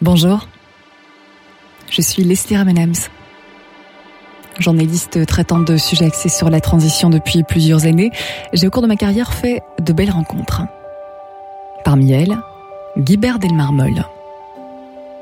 Bonjour, 0.00 0.46
je 1.90 2.00
suis 2.02 2.22
Leslie 2.22 2.56
Ramenams, 2.56 2.94
journaliste 4.60 5.26
traitant 5.26 5.58
de 5.58 5.76
sujets 5.76 6.04
axés 6.04 6.28
sur 6.28 6.50
la 6.50 6.60
transition 6.60 7.10
depuis 7.10 7.42
plusieurs 7.42 7.84
années. 7.84 8.12
J'ai 8.52 8.68
au 8.68 8.70
cours 8.70 8.82
de 8.82 8.86
ma 8.86 8.94
carrière 8.94 9.34
fait 9.34 9.60
de 9.80 9.92
belles 9.92 10.12
rencontres. 10.12 10.62
Parmi 11.84 12.12
elles, 12.12 12.38
Guibert 12.96 13.40
Delmarmol. 13.40 14.04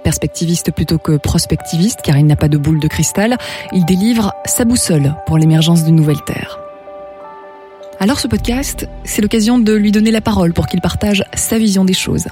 Perspectiviste 0.05 0.71
plutôt 0.73 0.99
que 0.99 1.17
prospectiviste, 1.17 2.03
car 2.03 2.19
il 2.19 2.27
n'a 2.27 2.37
pas 2.37 2.49
de 2.49 2.59
boule 2.59 2.79
de 2.79 2.89
cristal, 2.89 3.39
il 3.73 3.87
délivre 3.87 4.35
sa 4.45 4.67
boussole 4.67 5.15
pour 5.25 5.39
l'émergence 5.39 5.85
d'une 5.85 5.97
nouvelle 5.97 6.23
Terre. 6.27 6.59
Alors 7.99 8.21
ce 8.21 8.29
podcast, 8.29 8.87
c'est 9.05 9.23
l'occasion 9.23 9.59
de 9.59 9.73
lui 9.73 9.91
donner 9.91 10.11
la 10.11 10.21
parole 10.21 10.53
pour 10.53 10.67
qu'il 10.67 10.83
partage 10.83 11.25
sa 11.33 11.57
vision 11.57 11.87
des 11.87 11.95
choses. 11.95 12.27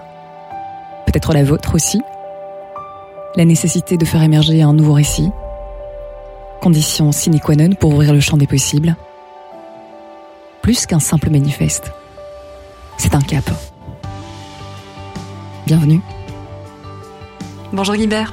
Peut-être 1.07 1.33
la 1.33 1.43
vôtre 1.43 1.75
aussi, 1.75 2.03
la 3.37 3.45
nécessité 3.45 3.97
de 3.97 4.05
faire 4.05 4.23
émerger 4.23 4.63
un 4.63 4.73
nouveau 4.73 4.93
récit, 4.93 5.31
condition 6.61 7.13
sine 7.13 7.41
qua 7.41 7.57
non 7.57 7.75
pour 7.75 7.93
ouvrir 7.93 8.13
le 8.13 8.21
champ 8.21 8.37
des 8.37 8.47
possibles, 8.47 8.97
plus 10.63 10.87
qu'un 10.87 11.01
simple 11.01 11.31
manifeste. 11.31 11.93
C'est 12.97 13.15
un 13.15 13.21
cap. 13.21 13.45
Bienvenue. 15.67 16.01
Bonjour 17.73 17.97
Guibert. 17.97 18.33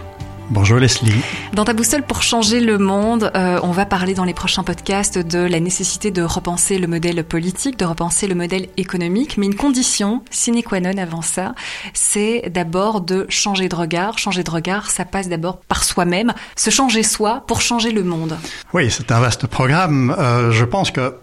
Bonjour 0.52 0.80
Leslie. 0.80 1.14
Dans 1.54 1.64
ta 1.64 1.72
boussole 1.72 2.04
pour 2.04 2.22
changer 2.22 2.60
le 2.60 2.78
monde, 2.78 3.32
euh, 3.36 3.58
on 3.64 3.72
va 3.72 3.86
parler 3.86 4.14
dans 4.14 4.26
les 4.26 4.34
prochains 4.34 4.64
podcasts 4.64 5.18
de 5.18 5.40
la 5.40 5.62
nécessité 5.62 6.12
de 6.12 6.24
repenser 6.24 6.78
le 6.78 6.88
modèle 6.88 7.24
politique, 7.24 7.80
de 7.80 7.86
repenser 7.86 8.28
le 8.28 8.36
modèle 8.36 8.68
économique, 8.76 9.38
mais 9.38 9.46
une 9.46 9.56
condition 9.56 10.24
sine 10.30 10.62
qua 10.62 10.82
non 10.82 10.98
avant 10.98 11.22
ça, 11.22 11.56
c'est 11.94 12.52
d'abord 12.54 13.00
de 13.00 13.26
changer 13.30 13.70
de 13.70 13.76
regard. 13.78 14.18
Changer 14.18 14.44
de 14.44 14.52
regard, 14.52 14.92
ça 14.92 15.06
passe 15.06 15.30
d'abord 15.30 15.62
par 15.62 15.86
soi-même, 15.86 16.34
se 16.58 16.70
changer 16.70 17.04
soi 17.04 17.46
pour 17.48 17.62
changer 17.62 17.94
le 17.94 18.04
monde. 18.04 18.38
Oui, 18.74 18.92
c'est 18.92 19.14
un 19.14 19.22
vaste 19.22 19.48
programme. 19.48 20.14
Euh, 20.20 20.52
je 20.52 20.66
pense 20.66 20.92
que 20.92 21.16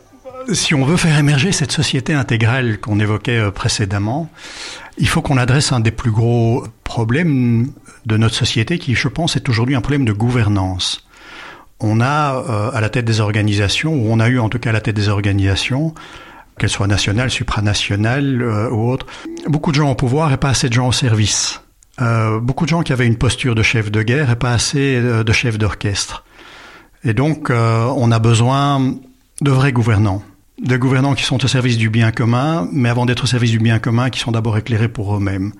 si 0.55 0.75
on 0.75 0.87
veut 0.87 0.97
faire 0.97 1.19
émerger 1.19 1.53
cette 1.53 1.73
société 1.73 2.15
intégrale 2.15 2.81
qu'on 2.81 2.99
évoquait 2.99 3.39
euh, 3.39 3.51
précédemment, 3.51 4.31
il 4.99 5.09
faut 5.09 5.23
qu'on 5.23 5.37
adresse 5.37 5.73
un 5.73 5.81
des 5.81 5.91
plus 5.91 6.11
gros 6.11 6.65
problèmes 6.85 7.71
de 8.07 8.17
notre 8.17 8.35
société 8.35 8.79
qui, 8.79 8.95
je 8.95 9.09
pense, 9.09 9.37
est 9.37 9.49
aujourd'hui 9.49 9.75
un 9.75 9.81
problème 9.81 10.05
de 10.05 10.13
gouvernance. 10.13 11.07
On 11.81 12.01
a 12.01 12.37
euh, 12.37 12.71
à 12.73 12.81
la 12.81 12.89
tête 12.89 13.05
des 13.05 13.21
organisations, 13.21 13.95
ou 13.95 14.07
on 14.11 14.19
a 14.19 14.29
eu 14.29 14.39
en 14.39 14.49
tout 14.49 14.59
cas 14.59 14.71
à 14.71 14.73
la 14.73 14.81
tête 14.81 14.97
des 14.97 15.09
organisations, 15.09 15.95
qu'elles 16.59 16.71
soient 16.71 16.89
nationales, 16.89 17.31
supranationales 17.31 18.43
euh, 18.43 18.71
ou 18.71 18.91
autres, 18.91 19.07
beaucoup 19.47 19.71
de 19.71 19.77
gens 19.77 19.91
au 19.91 19.95
pouvoir 19.95 20.33
et 20.33 20.37
pas 20.37 20.49
assez 20.51 20.69
de 20.69 20.75
gens 20.75 20.89
au 20.89 20.93
service. 20.93 21.61
Euh, 22.01 22.41
beaucoup 22.41 22.65
de 22.65 22.71
gens 22.71 22.83
qui 22.83 22.93
avaient 22.93 23.07
une 23.07 23.19
posture 23.19 23.55
de 23.55 23.63
chef 23.63 23.91
de 23.93 24.03
guerre 24.03 24.31
et 24.31 24.37
pas 24.37 24.53
assez 24.53 25.01
de 25.01 25.33
chef 25.33 25.59
d'orchestre. 25.59 26.25
Et 27.05 27.15
donc, 27.15 27.51
on 27.51 28.11
a 28.11 28.19
besoin 28.19 28.95
de 29.41 29.51
vrais 29.51 29.73
gouvernants 29.73 30.23
de 30.61 30.77
gouvernants 30.77 31.15
qui 31.15 31.25
sont 31.25 31.45
au 31.45 31.49
service 31.49 31.79
du 31.79 31.91
bien 31.91 32.11
commun, 32.11 32.69
mais 32.73 32.89
avant 32.89 33.07
d'être 33.07 33.25
au 33.25 33.27
service 33.27 33.51
du 33.51 33.59
bien 33.59 33.79
commun, 33.79 34.11
qui 34.11 34.21
sont 34.21 34.33
d'abord 34.33 34.59
éclairés 34.59 34.89
pour 34.89 35.17
eux-mêmes, 35.17 35.53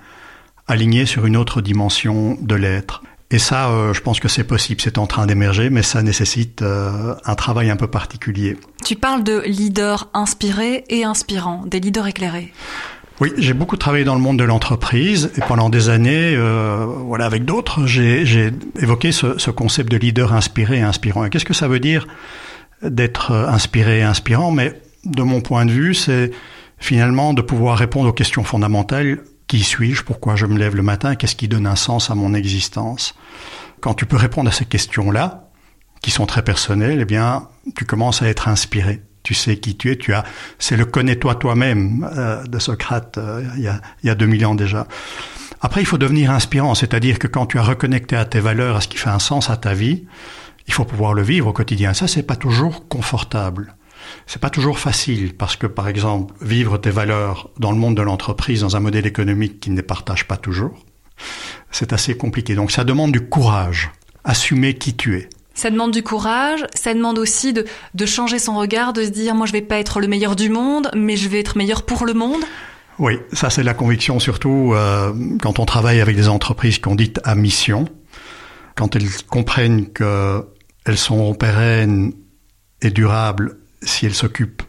alignés 0.67 1.07
sur 1.07 1.27
une 1.27 1.37
autre 1.37 1.61
dimension 1.61 2.37
de 2.41 2.55
l'être. 2.55 3.03
Et 3.31 3.39
ça, 3.39 3.69
euh, 3.69 3.93
je 3.93 4.01
pense 4.01 4.21
que 4.21 4.29
c'est 4.29 4.45
possible, 4.45 4.81
c'est 4.81 4.97
en 4.97 5.07
train 5.07 5.27
d'émerger, 5.27 5.69
mais 5.69 5.83
ça 5.83 6.03
nécessite 6.03 6.63
euh, 6.63 7.15
un 7.25 7.35
travail 7.35 7.69
un 7.69 7.77
peu 7.77 7.87
particulier. 7.87 8.57
Tu 8.85 8.97
parles 8.97 9.23
de 9.23 9.43
leaders 9.47 10.09
inspirés 10.15 10.85
et 10.89 11.05
inspirants, 11.05 11.63
des 11.67 11.79
leaders 11.79 12.07
éclairés. 12.07 12.53
Oui, 13.21 13.33
j'ai 13.37 13.53
beaucoup 13.53 13.77
travaillé 13.77 14.05
dans 14.05 14.15
le 14.15 14.21
monde 14.21 14.39
de 14.39 14.45
l'entreprise 14.45 15.31
et 15.37 15.41
pendant 15.41 15.69
des 15.69 15.91
années, 15.91 16.35
euh, 16.37 16.87
voilà, 16.87 17.27
avec 17.27 17.45
d'autres, 17.45 17.85
j'ai 17.85 18.53
évoqué 18.79 19.13
ce, 19.13 19.37
ce, 19.39 19.51
concept 19.51 19.91
de 19.91 19.97
leader 19.97 20.33
inspiré 20.33 20.79
et 20.79 20.83
inspirant. 20.83 21.25
Et 21.25 21.31
qu'est-ce 21.31 21.45
que 21.45 21.55
ça 21.55 21.69
veut 21.69 21.81
dire 21.81 22.07
d'être 22.83 23.33
inspiré 23.33 23.99
et 23.99 24.03
inspirant? 24.05 24.53
Mais 24.53 24.81
de 25.09 25.23
mon 25.23 25.41
point 25.41 25.67
de 25.67 25.73
vue, 25.73 25.95
c'est 25.95 26.31
finalement 26.79 27.35
de 27.35 27.43
pouvoir 27.43 27.79
répondre 27.79 28.09
aux 28.09 28.13
questions 28.13 28.45
fondamentales. 28.45 29.21
Qui 29.47 29.61
suis-je? 29.61 30.05
Pourquoi 30.05 30.37
je 30.37 30.47
me 30.47 30.59
lève 30.59 30.77
le 30.77 30.83
matin? 30.83 31.15
Qu'est-ce 31.15 31.37
qui 31.37 31.49
donne 31.49 31.67
un 31.67 31.77
sens 31.77 32.11
à 32.11 32.15
mon 32.15 32.35
existence? 32.35 33.15
Quand 33.81 33.95
tu 33.95 34.05
peux 34.05 34.17
répondre 34.17 34.49
à 34.49 34.53
ces 34.53 34.67
questions-là, 34.67 35.49
qui 36.03 36.11
sont 36.11 36.27
très 36.27 36.43
personnelles, 36.43 37.01
eh 37.01 37.05
bien, 37.05 37.49
tu 37.75 37.85
commences 37.85 38.23
à 38.23 38.29
être 38.29 38.49
inspiré. 38.49 39.03
Tu 39.23 39.35
sais 39.35 39.57
qui 39.57 39.77
tu 39.77 39.91
es. 39.91 39.97
Tu 39.97 40.15
as, 40.15 40.25
c'est 40.59 40.77
le 40.77 40.85
connais-toi 40.85 41.35
toi-même 41.35 42.09
euh, 42.17 42.45
de 42.45 42.59
Socrate 42.59 43.19
euh, 43.19 43.45
il, 43.57 43.63
y 43.63 43.69
a, 43.69 43.81
il 44.03 44.07
y 44.07 44.11
a 44.11 44.15
2000 44.15 44.47
ans 44.47 44.55
déjà. 44.55 44.87
Après, 45.61 45.83
il 45.83 45.87
faut 45.87 45.99
devenir 45.99 46.31
inspirant, 46.31 46.75
c'est-à-dire 46.75 47.19
que 47.19 47.27
quand 47.27 47.47
tu 47.47 47.59
as 47.59 47.63
reconnecté 47.63 48.17
à 48.17 48.25
tes 48.25 48.41
valeurs, 48.41 48.77
à 48.77 48.81
ce 48.81 48.89
qui 48.89 48.97
fait 48.97 49.11
un 49.11 49.19
sens 49.19 49.51
à 49.51 49.57
ta 49.57 49.75
vie, 49.75 50.05
il 50.69 50.75
faut 50.75 50.85
pouvoir 50.85 51.15
le 51.15 51.23
vivre 51.23 51.49
au 51.49 51.53
quotidien. 51.53 51.95
Ça, 51.95 52.07
c'est 52.07 52.23
pas 52.23 52.37
toujours 52.37 52.87
confortable. 52.89 53.75
C'est 54.27 54.41
pas 54.41 54.51
toujours 54.51 54.79
facile 54.79 55.35
parce 55.35 55.57
que, 55.57 55.67
par 55.67 55.89
exemple, 55.89 56.35
vivre 56.41 56.79
tes 56.79 56.91
valeurs 56.91 57.51
dans 57.59 57.73
le 57.73 57.79
monde 57.79 57.97
de 57.97 58.03
l'entreprise, 58.03 58.61
dans 58.61 58.77
un 58.77 58.81
modèle 58.81 59.07
économique 59.07 59.61
qui 59.61 59.71
ne 59.71 59.77
les 59.77 59.83
partage 59.83 60.27
pas 60.27 60.37
toujours, 60.37 60.85
c'est 61.71 61.93
assez 61.93 62.17
compliqué. 62.17 62.55
Donc 62.55 62.71
ça 62.71 62.85
demande 62.85 63.13
du 63.13 63.21
courage, 63.21 63.91
assumer 64.25 64.75
qui 64.75 64.95
tu 64.95 65.17
es. 65.17 65.29
Ça 65.55 65.71
demande 65.71 65.91
du 65.91 66.03
courage, 66.05 66.65
ça 66.75 66.95
demande 66.95 67.19
aussi 67.19 67.53
de, 67.53 67.65
de 67.95 68.07
changer 68.07 68.39
son 68.39 68.57
regard, 68.57 68.93
de 68.93 69.03
se 69.03 69.09
dire, 69.09 69.35
moi 69.35 69.47
je 69.47 69.53
vais 69.53 69.63
pas 69.63 69.79
être 69.79 70.01
le 70.01 70.07
meilleur 70.07 70.37
du 70.37 70.49
monde, 70.49 70.89
mais 70.95 71.17
je 71.17 71.29
vais 71.29 71.41
être 71.41 71.57
meilleur 71.57 71.85
pour 71.85 72.07
le 72.07 72.15
monde. 72.15 72.43
Oui, 72.99 73.19
ça 73.33 73.51
c'est 73.51 73.63
la 73.63 73.75
conviction 73.75 74.19
surtout 74.19 74.73
euh, 74.75 75.13
quand 75.41 75.59
on 75.59 75.65
travaille 75.65 76.01
avec 76.01 76.17
des 76.17 76.29
entreprises 76.29 76.79
qu'on 76.79 76.97
dit 76.97 77.13
à 77.25 77.35
mission, 77.35 77.89
quand 78.75 78.97
elles 78.97 79.09
comprennent 79.29 79.87
qu'elles 79.93 80.99
sont 80.99 81.35
pérennes 81.35 82.13
et 82.83 82.91
durables 82.91 83.59
si 83.83 84.07
elle 84.07 84.15
s'occupe 84.15 84.63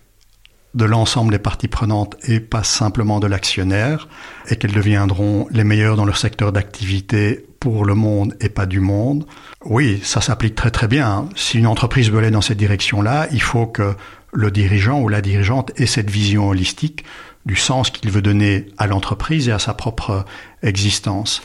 de 0.75 0.85
l'ensemble 0.85 1.31
des 1.31 1.39
parties 1.39 1.67
prenantes 1.67 2.15
et 2.27 2.39
pas 2.39 2.63
simplement 2.63 3.19
de 3.19 3.27
l'actionnaire, 3.27 4.07
et 4.49 4.55
qu'elles 4.55 4.73
deviendront 4.73 5.47
les 5.49 5.63
meilleures 5.63 5.95
dans 5.95 6.05
leur 6.05 6.17
secteur 6.17 6.51
d'activité 6.51 7.45
pour 7.59 7.85
le 7.85 7.95
monde 7.95 8.35
et 8.39 8.49
pas 8.49 8.65
du 8.65 8.79
monde. 8.79 9.25
Oui, 9.65 9.99
ça 10.03 10.21
s'applique 10.21 10.55
très 10.55 10.71
très 10.71 10.87
bien. 10.87 11.27
Si 11.35 11.57
une 11.57 11.67
entreprise 11.67 12.11
veut 12.11 12.19
aller 12.19 12.31
dans 12.31 12.41
cette 12.41 12.57
direction-là, 12.57 13.27
il 13.31 13.41
faut 13.41 13.65
que 13.65 13.95
le 14.31 14.51
dirigeant 14.51 15.01
ou 15.01 15.09
la 15.09 15.21
dirigeante 15.21 15.71
ait 15.79 15.87
cette 15.87 16.09
vision 16.09 16.47
holistique 16.47 17.03
du 17.45 17.55
sens 17.55 17.89
qu'il 17.89 18.11
veut 18.11 18.21
donner 18.21 18.67
à 18.77 18.85
l'entreprise 18.85 19.49
et 19.49 19.51
à 19.51 19.59
sa 19.59 19.73
propre 19.73 20.25
existence. 20.61 21.41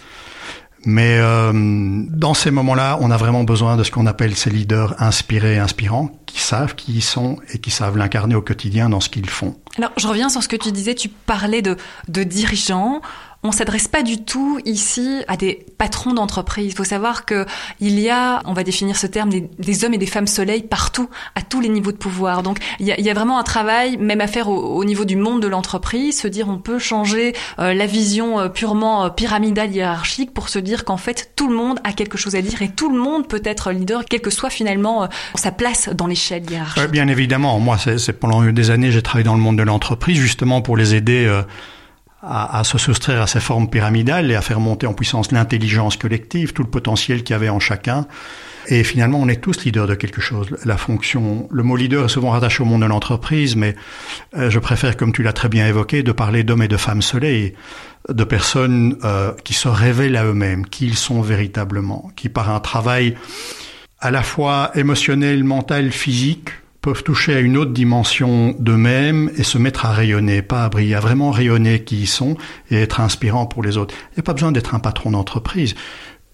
Mais 0.87 1.19
euh, 1.19 1.53
dans 1.55 2.34
ces 2.34 2.50
moments-là, 2.50 2.99
on 3.00 3.11
a 3.11 3.17
vraiment 3.17 3.45
besoin 3.45 3.77
de 3.77 3.83
ce 3.84 3.91
qu'on 3.91 4.06
appelle 4.06 4.34
ces 4.34 4.50
leaders 4.50 5.00
inspirés 5.03 5.55
et 5.55 5.59
inspirants, 5.59 6.11
qui 6.27 6.41
savent 6.41 6.75
qui 6.75 6.93
ils 6.93 7.03
sont 7.03 7.39
et 7.53 7.59
qui 7.59 7.71
savent 7.71 7.97
l'incarner 7.97 8.34
au 8.34 8.43
quotidien 8.43 8.89
dans 8.89 9.00
ce 9.00 9.09
qu'ils 9.09 9.28
font. 9.31 9.56
Alors, 9.78 9.93
je 9.97 10.06
reviens 10.06 10.28
sur 10.28 10.43
ce 10.43 10.49
que 10.49 10.56
tu 10.56 10.72
disais, 10.72 10.95
tu 10.95 11.09
parlais 11.09 11.62
de, 11.62 11.77
de 12.09 12.22
dirigeants 12.22 13.00
on 13.44 13.53
s'adresse 13.53 13.88
pas 13.88 14.03
du 14.03 14.25
tout 14.25 14.59
ici 14.65 15.22
à 15.28 15.37
des 15.37 15.66
patrons 15.77 16.15
d'entreprise. 16.15 16.66
Il 16.72 16.75
faut 16.75 16.82
savoir 16.82 17.27
que 17.27 17.44
il 17.78 18.00
y 18.00 18.09
a, 18.09 18.41
on 18.47 18.55
va 18.55 18.65
définir 18.65 18.97
ce 18.97 19.06
terme, 19.06 19.31
des, 19.31 19.84
hommes 19.84 19.93
et 19.93 19.99
des 19.99 20.06
femmes 20.06 20.27
soleil 20.27 20.62
partout, 20.62 21.10
à 21.34 21.43
tous 21.43 21.60
les 21.60 21.69
niveaux 21.69 21.93
de 21.93 21.99
pouvoir. 21.99 22.43
Donc 22.43 22.59
il 22.81 22.87
y 22.87 23.10
a, 23.10 23.15
vraiment 23.15 23.38
un 23.38 23.43
travail, 23.43 23.99
même 23.99 24.22
à 24.22 24.27
faire 24.27 24.49
au, 24.49 24.83
niveau 24.84 25.04
du 25.04 25.16
monde 25.16 25.43
de 25.43 25.47
l'entreprise, 25.47 26.19
se 26.19 26.27
dire 26.27 26.49
on 26.49 26.56
peut 26.56 26.78
changer 26.78 27.34
euh, 27.59 27.75
la 27.75 27.87
vision 27.87 28.41
euh, 28.41 28.49
purement 28.49 29.04
euh, 29.04 29.09
pyramidale 29.10 29.71
hiérarchique 29.72 30.33
pour 30.33 30.49
se 30.49 30.59
dire 30.59 30.84
qu'en 30.84 30.97
fait 30.97 31.33
tout 31.37 31.49
le 31.49 31.54
monde 31.54 31.78
a 31.84 31.93
quelque 31.93 32.16
chose 32.16 32.34
à 32.34 32.43
dire 32.43 32.62
et 32.62 32.71
tout 32.71 32.91
le 32.91 32.99
monde 32.99 33.28
peut 33.28 33.43
être 33.44 33.72
leader, 33.72 34.06
quelle 34.06 34.22
que 34.22 34.31
soit 34.31 34.50
finalement 34.50 35.09
sa 35.34 35.53
place 35.53 35.91
dans 35.91 36.06
l'échelle 36.06 36.50
hiérarchique. 36.50 36.91
bien 36.91 37.09
évidemment, 37.09 37.60
moi 37.60 37.77
c'est 37.78 38.12
pendant 38.15 38.43
des 38.43 38.71
années 38.71 38.91
j'ai 38.91 39.03
travaillé 39.03 39.25
dans 39.25 39.34
le 39.34 39.41
monde 39.41 39.59
de 39.59 39.62
l'entreprise 39.62 40.19
justement 40.19 40.62
pour 40.62 40.78
les 40.78 40.94
aider 40.94 41.28
à, 42.27 42.59
à, 42.59 42.65
se 42.65 42.79
soustraire 42.79 43.23
à 43.23 43.27
ces 43.27 43.41
formes 43.41 43.69
pyramidales 43.69 44.31
et 44.31 44.34
à 44.34 44.41
faire 44.41 44.60
monter 44.60 44.87
en 44.87 44.95
puissance 44.95 45.33
l'intelligence 45.33 45.97
collective, 45.97 46.53
tout 46.53 46.63
le 46.63 46.71
potentiel 46.71 47.22
qu'il 47.22 47.34
y 47.34 47.37
avait 47.37 47.48
en 47.48 47.60
chacun. 47.60 48.07
Et 48.69 48.83
finalement, 48.83 49.21
on 49.21 49.28
est 49.28 49.41
tous 49.41 49.65
leaders 49.65 49.87
de 49.87 49.95
quelque 49.95 50.21
chose. 50.21 50.48
La 50.65 50.77
fonction, 50.77 51.48
le 51.51 51.63
mot 51.63 51.77
leader 51.77 52.07
est 52.07 52.09
souvent 52.09 52.31
rattaché 52.31 52.63
au 52.63 52.66
monde 52.66 52.81
de 52.81 52.87
l'entreprise, 52.87 53.57
mais 53.57 53.77
euh, 54.37 54.51
je 54.51 54.59
préfère, 54.59 54.97
comme 54.97 55.13
tu 55.13 55.22
l'as 55.22 55.33
très 55.33 55.48
bien 55.48 55.66
évoqué, 55.66 56.03
de 56.03 56.13
parler 56.13 56.45
d'hommes 56.45 56.63
et 56.63 56.69
de 56.69 56.77
femmes 56.77 57.03
soleil, 57.03 57.54
de 58.09 58.25
personnes 58.25 58.97
euh, 59.04 59.33
qui 59.45 59.53
se 59.53 59.69
révèlent 59.69 60.16
à 60.16 60.25
eux-mêmes, 60.25 60.66
qui 60.66 60.87
ils 60.87 60.97
sont 60.97 61.21
véritablement, 61.21 62.10
qui 62.16 62.28
par 62.28 62.51
un 62.51 62.60
travail 62.60 63.16
à 64.01 64.10
la 64.10 64.22
fois 64.22 64.71
émotionnel, 64.75 65.45
mental, 65.45 65.91
physique, 65.91 66.51
peuvent 66.84 67.03
toucher 67.03 67.34
à 67.34 67.41
une 67.41 67.57
autre 67.57 67.72
dimension 67.72 68.54
d'eux-mêmes 68.59 69.31
et 69.39 69.42
se 69.42 69.57
mettre 69.57 69.86
à 69.86 69.92
rayonner, 69.92 70.42
pas 70.42 70.65
à 70.65 70.69
briller, 70.69 70.97
à 70.97 71.01
vraiment 71.01 71.31
rayonner 71.31 71.83
qui 71.83 72.03
ils 72.03 72.07
sont 72.07 72.36
et 72.71 72.77
être 72.77 73.01
inspirant 73.01 73.47
pour 73.47 73.63
les 73.63 73.78
autres. 73.78 73.95
Il 74.10 74.16
n'y 74.16 74.21
a 74.21 74.22
pas 74.22 74.34
besoin 74.34 74.53
d'être 74.53 74.75
un 74.75 74.81
patron 74.81 75.13
d'entreprise. 75.13 75.75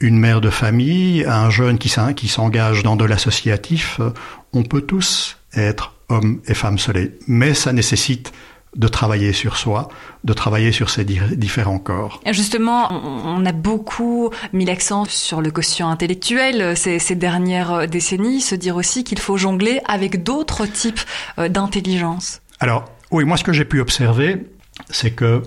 Une 0.01 0.19
mère 0.19 0.41
de 0.41 0.51
famille, 0.51 1.25
un 1.25 1.51
jeune 1.51 1.79
qui 1.79 1.89
s'engage 1.89 2.83
dans 2.83 2.97
de 2.97 3.05
l'associatif, 3.05 3.99
euh, 4.01 4.11
on 4.53 4.65
peut 4.65 4.81
tous 4.81 5.39
être 5.55 5.95
hommes 6.09 6.41
et 6.49 6.55
femmes 6.55 6.79
soleil. 6.79 7.13
Mais 7.29 7.55
ça 7.55 7.73
nécessite 7.73 8.33
de 8.77 8.89
travailler 8.89 9.33
sur 9.33 9.57
soi, 9.57 9.89
de 10.23 10.33
travailler 10.33 10.71
sur 10.71 10.91
ces 10.91 11.05
différents 11.05 11.79
corps. 11.79 12.21
Justement, 12.31 12.89
on 12.93 13.45
a 13.45 13.53
beaucoup 13.53 14.31
mis 14.53 14.65
l'accent 14.65 15.05
sur 15.07 15.41
le 15.41 15.51
quotient 15.51 15.89
intellectuel 15.89 16.77
ces, 16.77 16.99
ces 16.99 17.17
dernières 17.17 17.89
décennies, 17.89 18.41
se 18.41 18.55
dire 18.55 18.77
aussi 18.77 19.03
qu'il 19.03 19.19
faut 19.19 19.37
jongler 19.37 19.81
avec 19.87 20.23
d'autres 20.23 20.67
types 20.67 21.01
euh, 21.39 21.49
d'intelligence. 21.49 22.43
Alors, 22.61 22.85
oui, 23.11 23.25
moi 23.25 23.37
ce 23.37 23.45
que 23.45 23.53
j'ai 23.53 23.65
pu 23.65 23.81
observer, 23.81 24.47
c'est 24.89 25.11
que 25.11 25.43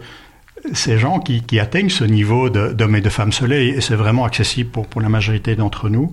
ces 0.73 0.97
gens 0.97 1.19
qui, 1.19 1.43
qui 1.43 1.59
atteignent 1.59 1.89
ce 1.89 2.03
niveau 2.03 2.49
d'hommes 2.49 2.95
et 2.95 3.01
de 3.01 3.09
femmes 3.09 3.33
soleil, 3.33 3.69
et 3.69 3.81
c'est 3.81 3.95
vraiment 3.95 4.25
accessible 4.25 4.69
pour, 4.69 4.87
pour 4.87 5.01
la 5.01 5.09
majorité 5.09 5.55
d'entre 5.55 5.89
nous, 5.89 6.11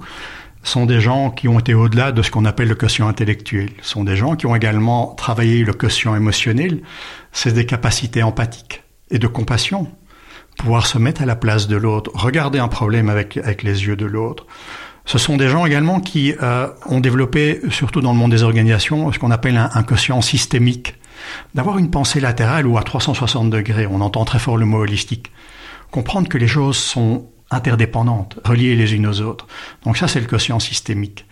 sont 0.63 0.87
des 0.87 1.01
gens 1.01 1.31
qui 1.31 1.49
ont 1.49 1.59
été 1.59 1.75
au-delà 1.75 2.13
de 2.13 2.23
ce 2.23 2.31
qu'on 2.31 2.45
appelle 2.45 2.69
le 2.69 2.75
quotient 2.75 3.09
intellectuel. 3.09 3.71
Ce 3.83 3.91
sont 3.91 4.05
des 4.05 4.17
gens 4.17 4.37
qui 4.37 4.47
ont 4.47 4.55
également 4.55 5.15
travaillé 5.15 5.65
le 5.65 5.73
quotient 5.73 6.15
émotionnel. 6.15 6.83
C'est 7.33 7.53
des 7.53 7.67
capacités 7.67 8.23
empathiques 8.23 8.83
et 9.11 9.19
de 9.19 9.27
compassion. 9.27 9.89
Pouvoir 10.59 10.87
se 10.87 10.99
mettre 10.99 11.23
à 11.23 11.27
la 11.27 11.37
place 11.37 11.69
de 11.69 11.77
l'autre, 11.77 12.11
regarder 12.15 12.59
un 12.59 12.69
problème 12.69 13.09
avec, 13.09 13.39
avec 13.39 13.63
les 13.63 13.87
yeux 13.87 13.97
de 13.97 14.05
l'autre. 14.05 14.47
Ce 15.07 15.17
sont 15.17 15.39
des 15.39 15.49
gens 15.49 15.65
également 15.65 16.01
qui 16.01 16.35
euh, 16.43 16.69
ont 16.87 17.01
développé, 17.01 17.61
surtout 17.71 18.03
dans 18.03 18.13
le 18.13 18.19
monde 18.19 18.31
des 18.31 18.43
organisations, 18.43 19.11
ce 19.11 19.19
qu'on 19.19 19.31
appelle 19.31 19.57
un, 19.57 19.71
un 19.73 19.83
quotient 19.83 20.21
systémique. 20.21 20.95
D'avoir 21.55 21.79
une 21.79 21.91
pensée 21.91 22.21
latérale 22.21 22.67
ou 22.67 22.77
à 22.77 22.83
360 22.83 23.51
degrés, 23.51 23.87
on 23.87 24.01
entend 24.03 24.25
très 24.25 24.39
fort 24.39 24.59
le 24.59 24.67
mot 24.67 24.79
holistique. 24.79 25.33
Comprendre 25.91 26.29
que 26.29 26.39
les 26.39 26.47
choses 26.47 26.77
sont 26.77 27.27
interdépendantes, 27.51 28.39
reliées 28.45 28.77
les 28.77 28.95
unes 28.95 29.07
aux 29.07 29.21
autres. 29.21 29.47
Donc 29.85 29.97
ça, 29.97 30.09
c'est 30.09 30.21
le 30.21 30.27
quotient 30.27 30.61
systémique. 30.61 31.27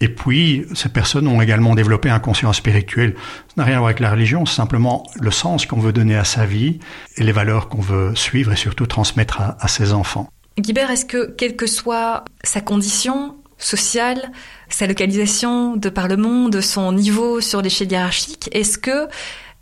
Et 0.00 0.08
puis, 0.08 0.66
ces 0.74 0.88
personnes 0.88 1.26
ont 1.28 1.40
également 1.40 1.74
développé 1.74 2.10
un 2.10 2.18
conscience 2.18 2.56
spirituel. 2.56 3.14
Ça 3.48 3.54
n'a 3.56 3.64
rien 3.64 3.76
à 3.76 3.78
voir 3.78 3.88
avec 3.88 4.00
la 4.00 4.10
religion, 4.10 4.44
c'est 4.44 4.56
simplement 4.56 5.06
le 5.20 5.30
sens 5.30 5.66
qu'on 5.66 5.78
veut 5.78 5.92
donner 5.92 6.16
à 6.16 6.24
sa 6.24 6.46
vie 6.46 6.78
et 7.16 7.22
les 7.22 7.32
valeurs 7.32 7.68
qu'on 7.68 7.80
veut 7.80 8.14
suivre 8.14 8.52
et 8.52 8.56
surtout 8.56 8.86
transmettre 8.86 9.40
à, 9.40 9.68
ses 9.68 9.92
enfants. 9.92 10.28
Guibert, 10.58 10.90
est-ce 10.90 11.04
que, 11.04 11.30
quelle 11.30 11.56
que 11.56 11.66
soit 11.66 12.24
sa 12.42 12.60
condition 12.60 13.36
sociale, 13.58 14.30
sa 14.68 14.86
localisation 14.86 15.76
de 15.76 15.88
par 15.88 16.08
le 16.08 16.16
monde, 16.16 16.60
son 16.60 16.92
niveau 16.92 17.40
sur 17.40 17.62
l'échelle 17.62 17.90
hiérarchique, 17.90 18.50
est-ce 18.52 18.78
que 18.78 19.08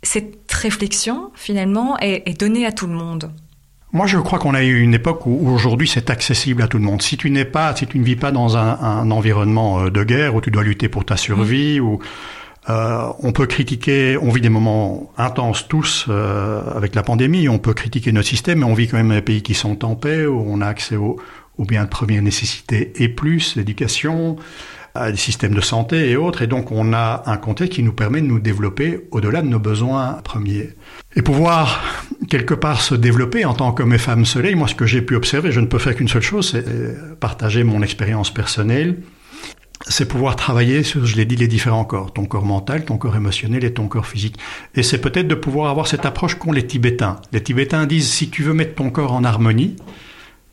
cette 0.01 0.51
réflexion, 0.51 1.31
finalement, 1.35 1.97
est 1.99 2.37
donnée 2.37 2.65
à 2.65 2.71
tout 2.71 2.87
le 2.87 2.93
monde? 2.93 3.31
Moi, 3.93 4.07
je 4.07 4.17
crois 4.17 4.39
qu'on 4.39 4.55
a 4.55 4.63
eu 4.63 4.81
une 4.81 4.95
époque 4.95 5.27
où, 5.27 5.47
aujourd'hui 5.49 5.87
c'est 5.87 6.09
accessible 6.09 6.63
à 6.63 6.67
tout 6.67 6.79
le 6.79 6.83
monde. 6.83 7.03
Si 7.03 7.15
tu 7.15 7.29
n'es 7.29 7.45
pas, 7.45 7.75
si 7.75 7.85
tu 7.85 7.99
ne 7.99 8.03
vis 8.03 8.15
pas 8.15 8.31
dans 8.31 8.57
un, 8.57 8.79
un, 8.79 9.11
environnement 9.11 9.81
euh, 9.81 9.91
de 9.91 10.03
guerre 10.03 10.33
où 10.33 10.41
tu 10.41 10.49
dois 10.49 10.63
lutter 10.63 10.89
pour 10.89 11.05
ta 11.05 11.15
survie, 11.15 11.79
mmh. 11.79 11.83
ou 11.83 11.99
euh, 12.69 13.07
on 13.19 13.31
peut 13.33 13.45
critiquer, 13.45 14.17
on 14.19 14.29
vit 14.29 14.41
des 14.41 14.49
moments 14.49 15.11
intenses 15.17 15.67
tous 15.67 16.07
euh, 16.09 16.61
avec 16.75 16.95
la 16.95 17.03
pandémie. 17.03 17.47
On 17.49 17.59
peut 17.59 17.75
critiquer 17.75 18.11
notre 18.11 18.27
système, 18.27 18.59
mais 18.59 18.65
on 18.65 18.73
vit 18.73 18.87
quand 18.87 18.97
même 18.97 19.09
dans 19.09 19.15
des 19.15 19.21
pays 19.21 19.43
qui 19.43 19.53
sont 19.53 19.85
en 19.85 19.95
paix, 19.95 20.25
où 20.25 20.43
on 20.47 20.61
a 20.61 20.67
accès 20.67 20.95
aux, 20.95 21.17
aux 21.59 21.65
biens 21.65 21.83
de 21.83 21.89
première 21.89 22.23
nécessité 22.23 22.93
et 22.95 23.09
plus, 23.09 23.55
l'éducation, 23.55 24.37
à 24.95 25.11
des 25.11 25.17
systèmes 25.17 25.53
de 25.53 25.61
santé 25.61 26.09
et 26.09 26.15
autres. 26.15 26.41
Et 26.41 26.47
donc, 26.47 26.71
on 26.71 26.93
a 26.93 27.23
un 27.25 27.37
contexte 27.37 27.73
qui 27.73 27.83
nous 27.83 27.93
permet 27.93 28.21
de 28.21 28.27
nous 28.27 28.39
développer 28.39 29.07
au-delà 29.11 29.41
de 29.41 29.47
nos 29.47 29.59
besoins 29.59 30.13
premiers. 30.23 30.69
Et 31.15 31.21
pouvoir, 31.21 31.83
quelque 32.33 32.55
part, 32.55 32.81
se 32.81 32.95
développer 32.95 33.45
en 33.45 33.53
tant 33.53 33.71
qu'homme 33.73 33.93
et 33.93 33.99
femme 33.99 34.25
soleil, 34.25 34.55
moi, 34.55 34.67
ce 34.67 34.73
que 34.73 34.87
j'ai 34.87 35.03
pu 35.03 35.15
observer, 35.15 35.51
je 35.51 35.59
ne 35.59 35.67
peux 35.67 35.77
faire 35.77 35.95
qu'une 35.95 36.07
seule 36.07 36.23
chose, 36.23 36.49
c'est 36.49 37.19
partager 37.19 37.63
mon 37.63 37.83
expérience 37.83 38.33
personnelle. 38.33 39.03
C'est 39.87 40.07
pouvoir 40.07 40.35
travailler 40.35 40.81
sur, 40.81 41.05
je 41.05 41.15
l'ai 41.15 41.25
dit, 41.25 41.35
les 41.35 41.47
différents 41.47 41.85
corps, 41.85 42.11
ton 42.11 42.25
corps 42.25 42.43
mental, 42.43 42.85
ton 42.85 42.97
corps 42.97 43.15
émotionnel 43.15 43.63
et 43.63 43.71
ton 43.71 43.87
corps 43.87 44.07
physique. 44.07 44.37
Et 44.73 44.81
c'est 44.81 44.97
peut-être 44.97 45.27
de 45.27 45.35
pouvoir 45.35 45.69
avoir 45.69 45.85
cette 45.85 46.07
approche 46.07 46.33
qu'ont 46.33 46.51
les 46.51 46.65
Tibétains. 46.65 47.17
Les 47.33 47.43
Tibétains 47.43 47.85
disent, 47.85 48.09
si 48.09 48.31
tu 48.31 48.41
veux 48.41 48.55
mettre 48.55 48.73
ton 48.73 48.89
corps 48.89 49.13
en 49.13 49.23
harmonie, 49.23 49.75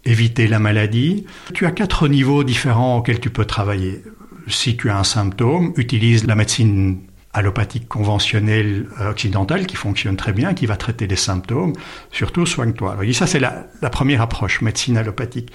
éviter 0.05 0.49
la 0.49 0.59
maladie, 0.59 1.25
tu 1.55 1.65
as 1.65 1.71
quatre 1.71 2.09
niveaux 2.09 2.45
différents 2.45 2.99
auxquels 2.99 3.21
tu 3.21 3.31
peux 3.31 3.47
travailler 3.47 4.03
si 4.49 4.77
tu 4.77 4.91
as 4.91 4.99
un 4.99 5.05
symptôme, 5.05 5.73
utilise 5.77 6.27
la 6.27 6.35
médecine 6.35 6.99
allopathique 7.33 7.89
conventionnelle 7.89 8.89
euh, 9.01 9.11
occidentale 9.11 9.67
qui 9.67 9.77
fonctionne 9.77 10.17
très 10.17 10.33
bien, 10.33 10.55
qui 10.55 10.67
va 10.67 10.77
traiter 10.77 11.07
les 11.07 11.17
symptômes, 11.17 11.73
surtout 12.11 12.47
soigne-toi. 12.47 12.93
Alors, 12.93 13.15
ça, 13.15 13.27
c'est 13.27 13.41
la, 13.41 13.67
la, 13.83 13.91
première 13.91 14.21
approche, 14.21 14.63
médecine 14.63 14.97
allopathique. 14.97 15.51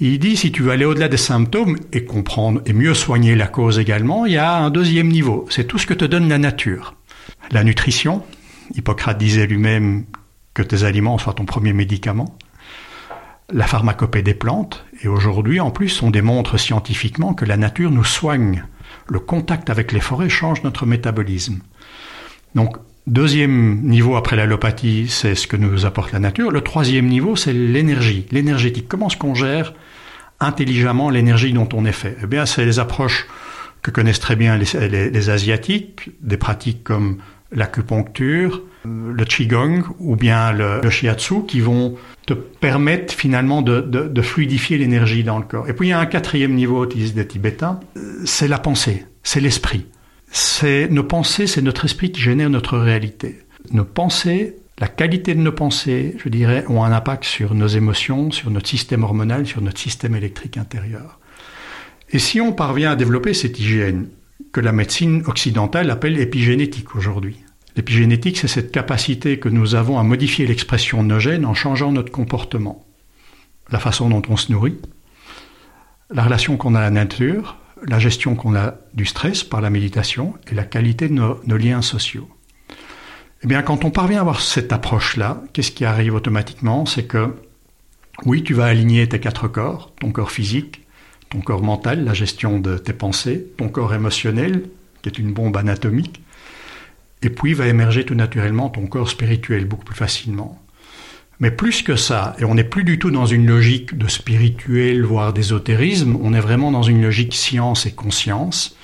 Il 0.00 0.18
dit, 0.18 0.36
si 0.36 0.50
tu 0.50 0.62
veux 0.62 0.72
aller 0.72 0.84
au-delà 0.84 1.08
des 1.08 1.16
symptômes 1.16 1.78
et 1.92 2.04
comprendre 2.04 2.60
et 2.66 2.72
mieux 2.72 2.94
soigner 2.94 3.36
la 3.36 3.46
cause 3.46 3.78
également, 3.78 4.26
il 4.26 4.32
y 4.32 4.38
a 4.38 4.56
un 4.56 4.70
deuxième 4.70 5.08
niveau. 5.08 5.46
C'est 5.50 5.64
tout 5.64 5.78
ce 5.78 5.86
que 5.86 5.94
te 5.94 6.04
donne 6.04 6.28
la 6.28 6.38
nature. 6.38 6.94
La 7.52 7.62
nutrition. 7.62 8.24
Hippocrate 8.74 9.18
disait 9.18 9.46
lui-même 9.46 10.04
que 10.54 10.62
tes 10.62 10.82
aliments 10.82 11.18
soient 11.18 11.34
ton 11.34 11.44
premier 11.44 11.72
médicament 11.72 12.36
la 13.52 13.66
pharmacopée 13.66 14.22
des 14.22 14.34
plantes, 14.34 14.84
et 15.02 15.08
aujourd'hui 15.08 15.60
en 15.60 15.70
plus 15.70 16.02
on 16.02 16.10
démontre 16.10 16.58
scientifiquement 16.58 17.34
que 17.34 17.44
la 17.44 17.56
nature 17.56 17.90
nous 17.90 18.04
soigne. 18.04 18.64
Le 19.12 19.20
contact 19.20 19.68
avec 19.68 19.92
les 19.92 20.00
forêts 20.00 20.30
change 20.30 20.62
notre 20.62 20.86
métabolisme. 20.86 21.58
Donc 22.54 22.78
deuxième 23.06 23.82
niveau 23.82 24.16
après 24.16 24.36
l'allopathie, 24.36 25.06
c'est 25.10 25.34
ce 25.34 25.46
que 25.46 25.58
nous 25.58 25.84
apporte 25.84 26.12
la 26.12 26.18
nature. 26.18 26.50
Le 26.50 26.62
troisième 26.62 27.08
niveau, 27.08 27.36
c'est 27.36 27.52
l'énergie, 27.52 28.24
l'énergétique. 28.30 28.86
Comment 28.88 29.08
est-ce 29.08 29.18
qu'on 29.18 29.34
gère 29.34 29.74
intelligemment 30.40 31.10
l'énergie 31.10 31.52
dont 31.52 31.68
on 31.74 31.84
est 31.84 31.92
fait 31.92 32.16
Eh 32.22 32.26
bien, 32.26 32.46
c'est 32.46 32.64
les 32.64 32.78
approches 32.78 33.26
que 33.82 33.90
connaissent 33.90 34.18
très 34.18 34.34
bien 34.34 34.56
les, 34.56 35.28
Asiatiques, 35.28 36.08
des 36.22 36.38
pratiques 36.38 36.82
comme 36.82 37.18
l'acupuncture, 37.52 38.62
le 38.84 39.24
qigong 39.24 39.82
ou 39.98 40.16
bien 40.16 40.52
le, 40.52 40.88
shiatsu 40.90 41.46
qui 41.46 41.60
vont 41.60 41.96
te 42.26 42.34
permettre 42.34 43.14
finalement 43.14 43.62
de, 43.62 43.80
de, 43.80 44.08
de 44.08 44.22
fluidifier 44.22 44.78
l'énergie 44.78 45.24
dans 45.24 45.38
le 45.38 45.44
corps. 45.44 45.68
Et 45.68 45.72
puis 45.72 45.88
il 45.88 45.90
y 45.90 45.94
a 45.94 46.00
un 46.00 46.06
quatrième 46.06 46.54
niveau 46.54 46.84
utilisé 46.84 47.14
des 47.14 47.26
Tibétains, 47.26 47.80
c'est 48.24 48.48
la 48.48 48.58
pensée, 48.58 49.06
c'est 49.22 49.40
l'esprit. 49.40 49.86
C'est 50.30 50.88
nos 50.88 51.04
pensées, 51.04 51.46
c'est 51.46 51.62
notre 51.62 51.84
esprit 51.84 52.10
qui 52.10 52.20
génère 52.20 52.48
notre 52.48 52.78
réalité. 52.78 53.40
Nos 53.70 53.84
pensées, 53.84 54.56
la 54.78 54.88
qualité 54.88 55.34
de 55.34 55.40
nos 55.40 55.52
pensées, 55.52 56.16
je 56.24 56.28
dirais, 56.28 56.64
ont 56.68 56.82
un 56.82 56.92
impact 56.92 57.24
sur 57.24 57.54
nos 57.54 57.66
émotions, 57.66 58.30
sur 58.30 58.50
notre 58.50 58.68
système 58.68 59.04
hormonal, 59.04 59.46
sur 59.46 59.60
notre 59.60 59.78
système 59.78 60.16
électrique 60.16 60.56
intérieur. 60.56 61.20
Et 62.10 62.18
si 62.18 62.40
on 62.40 62.52
parvient 62.52 62.92
à 62.92 62.96
développer 62.96 63.34
cette 63.34 63.60
hygiène 63.60 64.08
que 64.52 64.60
la 64.60 64.72
médecine 64.72 65.22
occidentale 65.26 65.90
appelle 65.90 66.18
épigénétique 66.18 66.94
aujourd'hui, 66.94 67.38
L'épigénétique, 67.76 68.36
c'est 68.36 68.48
cette 68.48 68.70
capacité 68.70 69.38
que 69.38 69.48
nous 69.48 69.74
avons 69.74 69.98
à 69.98 70.02
modifier 70.02 70.46
l'expression 70.46 71.02
de 71.02 71.08
nos 71.08 71.18
gènes 71.18 71.46
en 71.46 71.54
changeant 71.54 71.90
notre 71.90 72.12
comportement, 72.12 72.84
la 73.70 73.78
façon 73.78 74.10
dont 74.10 74.22
on 74.28 74.36
se 74.36 74.52
nourrit, 74.52 74.78
la 76.10 76.24
relation 76.24 76.58
qu'on 76.58 76.74
a 76.74 76.80
à 76.80 76.82
la 76.82 76.90
nature, 76.90 77.56
la 77.86 77.98
gestion 77.98 78.34
qu'on 78.34 78.54
a 78.54 78.74
du 78.92 79.06
stress 79.06 79.42
par 79.42 79.62
la 79.62 79.70
méditation 79.70 80.34
et 80.50 80.54
la 80.54 80.64
qualité 80.64 81.08
de 81.08 81.14
nos, 81.14 81.56
liens 81.56 81.80
sociaux. 81.80 82.28
Eh 83.42 83.46
bien, 83.46 83.62
quand 83.62 83.84
on 83.86 83.90
parvient 83.90 84.18
à 84.18 84.20
avoir 84.20 84.40
cette 84.40 84.72
approche-là, 84.72 85.42
qu'est-ce 85.52 85.72
qui 85.72 85.86
arrive 85.86 86.14
automatiquement? 86.14 86.84
C'est 86.84 87.04
que, 87.04 87.34
oui, 88.26 88.42
tu 88.44 88.52
vas 88.52 88.66
aligner 88.66 89.08
tes 89.08 89.18
quatre 89.18 89.48
corps, 89.48 89.94
ton 89.98 90.12
corps 90.12 90.30
physique, 90.30 90.81
ton 91.32 91.40
corps 91.40 91.62
mental, 91.62 92.04
la 92.04 92.12
gestion 92.12 92.60
de 92.60 92.76
tes 92.76 92.92
pensées, 92.92 93.46
ton 93.56 93.70
corps 93.70 93.94
émotionnel, 93.94 94.64
qui 95.00 95.08
est 95.08 95.18
une 95.18 95.32
bombe 95.32 95.56
anatomique, 95.56 96.20
et 97.22 97.30
puis 97.30 97.54
va 97.54 97.68
émerger 97.68 98.04
tout 98.04 98.14
naturellement 98.14 98.68
ton 98.68 98.86
corps 98.86 99.08
spirituel 99.08 99.64
beaucoup 99.64 99.84
plus 99.84 99.96
facilement. 99.96 100.60
Mais 101.40 101.50
plus 101.50 101.82
que 101.82 101.96
ça, 101.96 102.36
et 102.38 102.44
on 102.44 102.54
n'est 102.54 102.64
plus 102.64 102.84
du 102.84 102.98
tout 102.98 103.10
dans 103.10 103.24
une 103.24 103.46
logique 103.46 103.96
de 103.96 104.08
spirituel, 104.08 105.04
voire 105.04 105.32
d'ésotérisme, 105.32 106.18
on 106.20 106.34
est 106.34 106.40
vraiment 106.40 106.70
dans 106.70 106.82
une 106.82 107.02
logique 107.02 107.34
science 107.34 107.86
et 107.86 107.92
conscience. 107.92 108.76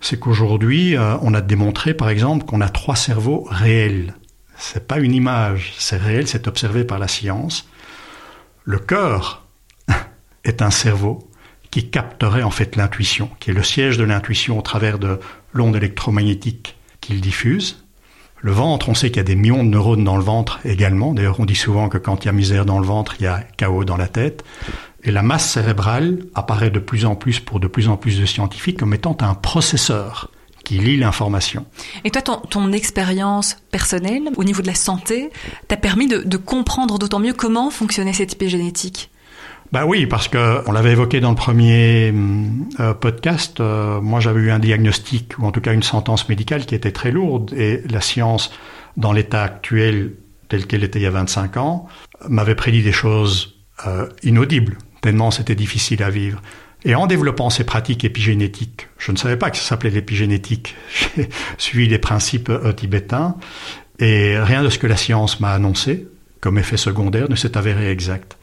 C'est 0.00 0.18
qu'aujourd'hui, 0.18 0.96
euh, 0.96 1.16
on 1.20 1.34
a 1.34 1.42
démontré, 1.42 1.92
par 1.92 2.08
exemple, 2.08 2.46
qu'on 2.46 2.62
a 2.62 2.68
trois 2.70 2.96
cerveaux 2.96 3.46
réels. 3.50 4.14
C'est 4.56 4.86
pas 4.86 4.98
une 5.00 5.12
image, 5.12 5.74
c'est 5.78 5.98
réel, 5.98 6.26
c'est 6.28 6.48
observé 6.48 6.84
par 6.84 6.98
la 6.98 7.08
science. 7.08 7.68
Le 8.64 8.78
cœur 8.78 9.46
est 10.44 10.62
un 10.62 10.70
cerveau 10.70 11.28
qui 11.74 11.90
capterait 11.90 12.44
en 12.44 12.52
fait 12.52 12.76
l'intuition, 12.76 13.28
qui 13.40 13.50
est 13.50 13.52
le 13.52 13.64
siège 13.64 13.98
de 13.98 14.04
l'intuition 14.04 14.56
au 14.56 14.62
travers 14.62 15.00
de 15.00 15.18
l'onde 15.52 15.74
électromagnétique 15.74 16.76
qu'il 17.00 17.20
diffuse. 17.20 17.82
Le 18.40 18.52
ventre, 18.52 18.90
on 18.90 18.94
sait 18.94 19.08
qu'il 19.08 19.16
y 19.16 19.20
a 19.20 19.24
des 19.24 19.34
millions 19.34 19.64
de 19.64 19.70
neurones 19.70 20.04
dans 20.04 20.16
le 20.16 20.22
ventre 20.22 20.60
également. 20.64 21.12
D'ailleurs, 21.12 21.40
on 21.40 21.44
dit 21.44 21.56
souvent 21.56 21.88
que 21.88 21.98
quand 21.98 22.22
il 22.22 22.26
y 22.26 22.28
a 22.28 22.32
misère 22.32 22.64
dans 22.64 22.78
le 22.78 22.86
ventre, 22.86 23.16
il 23.18 23.24
y 23.24 23.26
a 23.26 23.40
chaos 23.56 23.82
dans 23.82 23.96
la 23.96 24.06
tête. 24.06 24.44
Et 25.02 25.10
la 25.10 25.22
masse 25.22 25.50
cérébrale 25.50 26.20
apparaît 26.36 26.70
de 26.70 26.78
plus 26.78 27.06
en 27.06 27.16
plus 27.16 27.40
pour 27.40 27.58
de 27.58 27.66
plus 27.66 27.88
en 27.88 27.96
plus 27.96 28.20
de 28.20 28.24
scientifiques 28.24 28.78
comme 28.78 28.94
étant 28.94 29.16
un 29.22 29.34
processeur 29.34 30.30
qui 30.62 30.78
lit 30.78 30.96
l'information. 30.96 31.66
Et 32.04 32.12
toi, 32.12 32.22
ton, 32.22 32.70
expérience 32.70 33.56
personnelle 33.72 34.30
au 34.36 34.44
niveau 34.44 34.62
de 34.62 34.68
la 34.68 34.76
santé 34.76 35.30
t'a 35.66 35.76
permis 35.76 36.06
de, 36.06 36.18
de 36.18 36.36
comprendre 36.36 37.00
d'autant 37.00 37.18
mieux 37.18 37.34
comment 37.34 37.70
fonctionnait 37.70 38.12
cette 38.12 38.34
épigénétique? 38.34 39.10
Bah 39.74 39.86
oui, 39.86 40.06
parce 40.06 40.28
que 40.28 40.62
on 40.68 40.70
l'avait 40.70 40.92
évoqué 40.92 41.18
dans 41.18 41.30
le 41.30 41.34
premier 41.34 42.14
euh, 42.78 42.94
podcast. 42.94 43.58
Euh, 43.58 44.00
moi, 44.00 44.20
j'avais 44.20 44.38
eu 44.38 44.52
un 44.52 44.60
diagnostic 44.60 45.36
ou 45.36 45.46
en 45.46 45.50
tout 45.50 45.60
cas 45.60 45.72
une 45.72 45.82
sentence 45.82 46.28
médicale 46.28 46.64
qui 46.64 46.76
était 46.76 46.92
très 46.92 47.10
lourde 47.10 47.52
et 47.54 47.82
la 47.90 48.00
science, 48.00 48.52
dans 48.96 49.10
l'état 49.10 49.42
actuel 49.42 50.12
tel 50.48 50.68
qu'elle 50.68 50.84
était 50.84 51.00
il 51.00 51.02
y 51.02 51.06
a 51.06 51.10
25 51.10 51.56
ans, 51.56 51.88
m'avait 52.28 52.54
prédit 52.54 52.84
des 52.84 52.92
choses 52.92 53.56
euh, 53.84 54.06
inaudibles. 54.22 54.78
Tellement 55.00 55.32
c'était 55.32 55.56
difficile 55.56 56.04
à 56.04 56.10
vivre. 56.10 56.40
Et 56.84 56.94
en 56.94 57.08
développant 57.08 57.50
ces 57.50 57.64
pratiques 57.64 58.04
épigénétiques, 58.04 58.86
je 58.98 59.10
ne 59.10 59.16
savais 59.16 59.36
pas 59.36 59.50
que 59.50 59.56
ça 59.56 59.64
s'appelait 59.64 59.90
l'épigénétique. 59.90 60.76
J'ai 61.16 61.28
suivi 61.58 61.88
les 61.88 61.98
principes 61.98 62.52
tibétains 62.76 63.34
et 63.98 64.38
rien 64.38 64.62
de 64.62 64.68
ce 64.68 64.78
que 64.78 64.86
la 64.86 64.96
science 64.96 65.40
m'a 65.40 65.50
annoncé 65.50 66.06
comme 66.38 66.58
effet 66.58 66.76
secondaire 66.76 67.28
ne 67.28 67.34
s'est 67.34 67.56
avéré 67.56 67.90
exact. 67.90 68.36